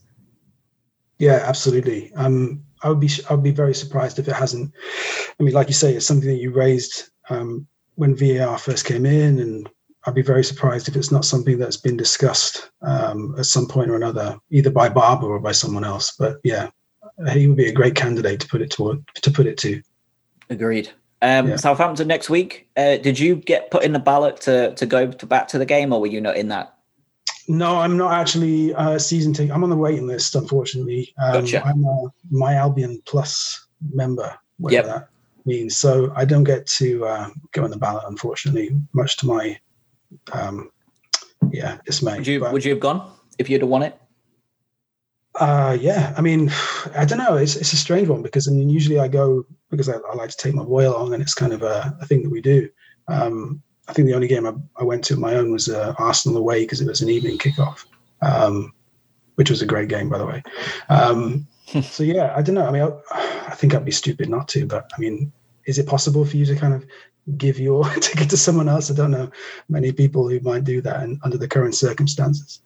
[1.19, 2.13] Yeah, absolutely.
[2.15, 4.73] Um I would be I would be very surprised if it hasn't.
[5.39, 7.67] I mean, like you say, it's something that you raised um,
[7.97, 9.69] when VAR first came in, and
[10.07, 13.91] I'd be very surprised if it's not something that's been discussed um, at some point
[13.91, 16.15] or another, either by Barber or by someone else.
[16.19, 16.71] But yeah,
[17.31, 19.83] he would be a great candidate to put it to to put it to.
[20.49, 20.91] Agreed.
[21.23, 21.57] Um, yeah.
[21.57, 22.69] Southampton next week.
[22.77, 25.67] Uh, did you get put in the ballot to to go to back to the
[25.67, 26.75] game, or were you not in that?
[27.51, 29.53] No, I'm not actually a season ticket.
[29.53, 31.13] I'm on the waiting list, unfortunately.
[31.21, 31.67] Um, gotcha.
[31.67, 34.97] I'm a My Albion Plus member, whatever yep.
[34.97, 35.09] that
[35.45, 35.77] means.
[35.77, 39.59] So I don't get to uh, go in the ballot, unfortunately, much to my
[40.33, 40.71] um,
[41.51, 42.19] yeah dismay.
[42.19, 44.01] Would you but, Would you have gone if you'd have won it?
[45.35, 46.15] Uh, yeah.
[46.17, 46.53] I mean,
[46.95, 47.37] I don't know.
[47.37, 50.31] It's it's a strange one because I mean, usually I go because I, I like
[50.31, 52.69] to take my boy along, and it's kind of a, a thing that we do.
[53.09, 53.61] Um,
[53.91, 56.61] I think the only game I, I went to my own was uh, Arsenal away
[56.61, 57.87] because it was an evening kickoff,
[58.23, 58.73] um,
[59.35, 60.45] which was a great game, by the way.
[60.89, 61.49] Um,
[61.83, 62.67] so yeah, I don't know.
[62.67, 65.33] I mean, I, I, think I'd be stupid not to, but I mean,
[65.67, 66.87] is it possible for you to kind of
[67.37, 68.93] give your ticket to someone else?
[68.93, 69.29] I don't know
[69.69, 72.61] many people who might do that and under the current circumstances.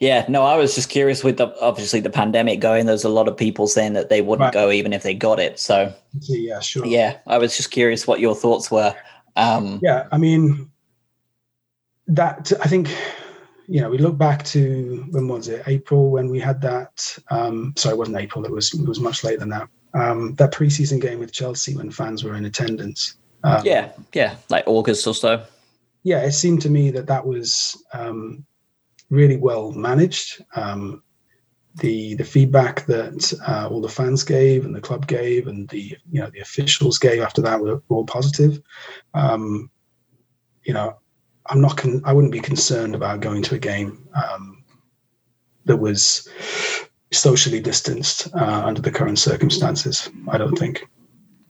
[0.00, 2.86] Yeah, no, I was just curious with the obviously the pandemic going.
[2.86, 4.52] There's a lot of people saying that they wouldn't right.
[4.52, 5.60] go even if they got it.
[5.60, 6.84] So yeah, sure.
[6.84, 8.94] Yeah, I was just curious what your thoughts were.
[9.40, 10.70] Um, yeah, I mean,
[12.08, 12.94] that I think,
[13.66, 17.18] you know, we look back to when was it April when we had that.
[17.30, 18.44] Um, sorry, it wasn't April.
[18.44, 19.68] It was it was much later than that.
[19.94, 23.16] Um, that preseason game with Chelsea when fans were in attendance.
[23.42, 25.42] Um, yeah, yeah, like August or so.
[26.02, 28.44] Yeah, it seemed to me that that was um,
[29.08, 30.44] really well managed.
[30.54, 31.02] Um,
[31.76, 35.96] the the feedback that uh, all the fans gave and the club gave and the
[36.10, 38.60] you know the officials gave after that were, all positive.
[39.14, 39.70] Um,
[40.64, 40.98] you know,
[41.46, 44.64] I'm not con- I wouldn't be concerned about going to a game um,
[45.64, 46.28] that was
[47.12, 50.10] socially distanced uh, under the current circumstances.
[50.28, 50.88] I don't think.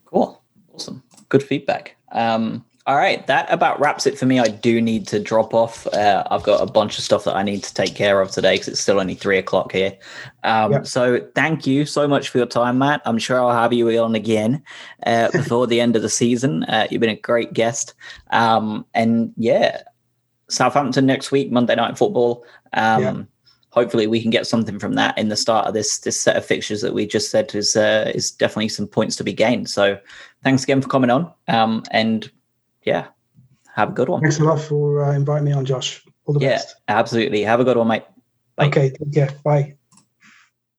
[0.05, 0.43] Cool,
[0.75, 1.97] awesome, good feedback.
[2.13, 4.39] Um, all right, that about wraps it for me.
[4.39, 5.87] I do need to drop off.
[5.89, 8.55] Uh, I've got a bunch of stuff that I need to take care of today
[8.55, 9.97] because it's still only three o'clock here.
[10.45, 10.87] Um, yep.
[10.87, 13.03] So thank you so much for your time, Matt.
[13.05, 14.63] I'm sure I'll have you on again
[15.05, 16.65] uh, before the end of the season.
[16.65, 17.93] Uh, you've been a great guest.
[18.31, 19.83] Um, and yeah,
[20.49, 22.45] Southampton next week, Monday Night Football.
[22.73, 23.29] Um.
[23.73, 26.45] Hopefully, we can get something from that in the start of this this set of
[26.45, 29.71] fixtures that we just said is uh, is definitely some points to be gained.
[29.71, 29.97] So,
[30.43, 31.33] thanks again for coming on.
[31.47, 32.29] Um, and
[32.85, 33.09] yeah,
[33.75, 34.21] have a good one.
[34.21, 36.03] Thanks a lot for uh, inviting me on, Josh.
[36.25, 36.77] All the yeah, best.
[36.89, 37.43] Absolutely.
[37.43, 38.05] Have a good one, mate.
[38.57, 38.69] Bye.
[38.69, 38.93] Okay.
[39.13, 39.31] Care.
[39.45, 39.77] Bye.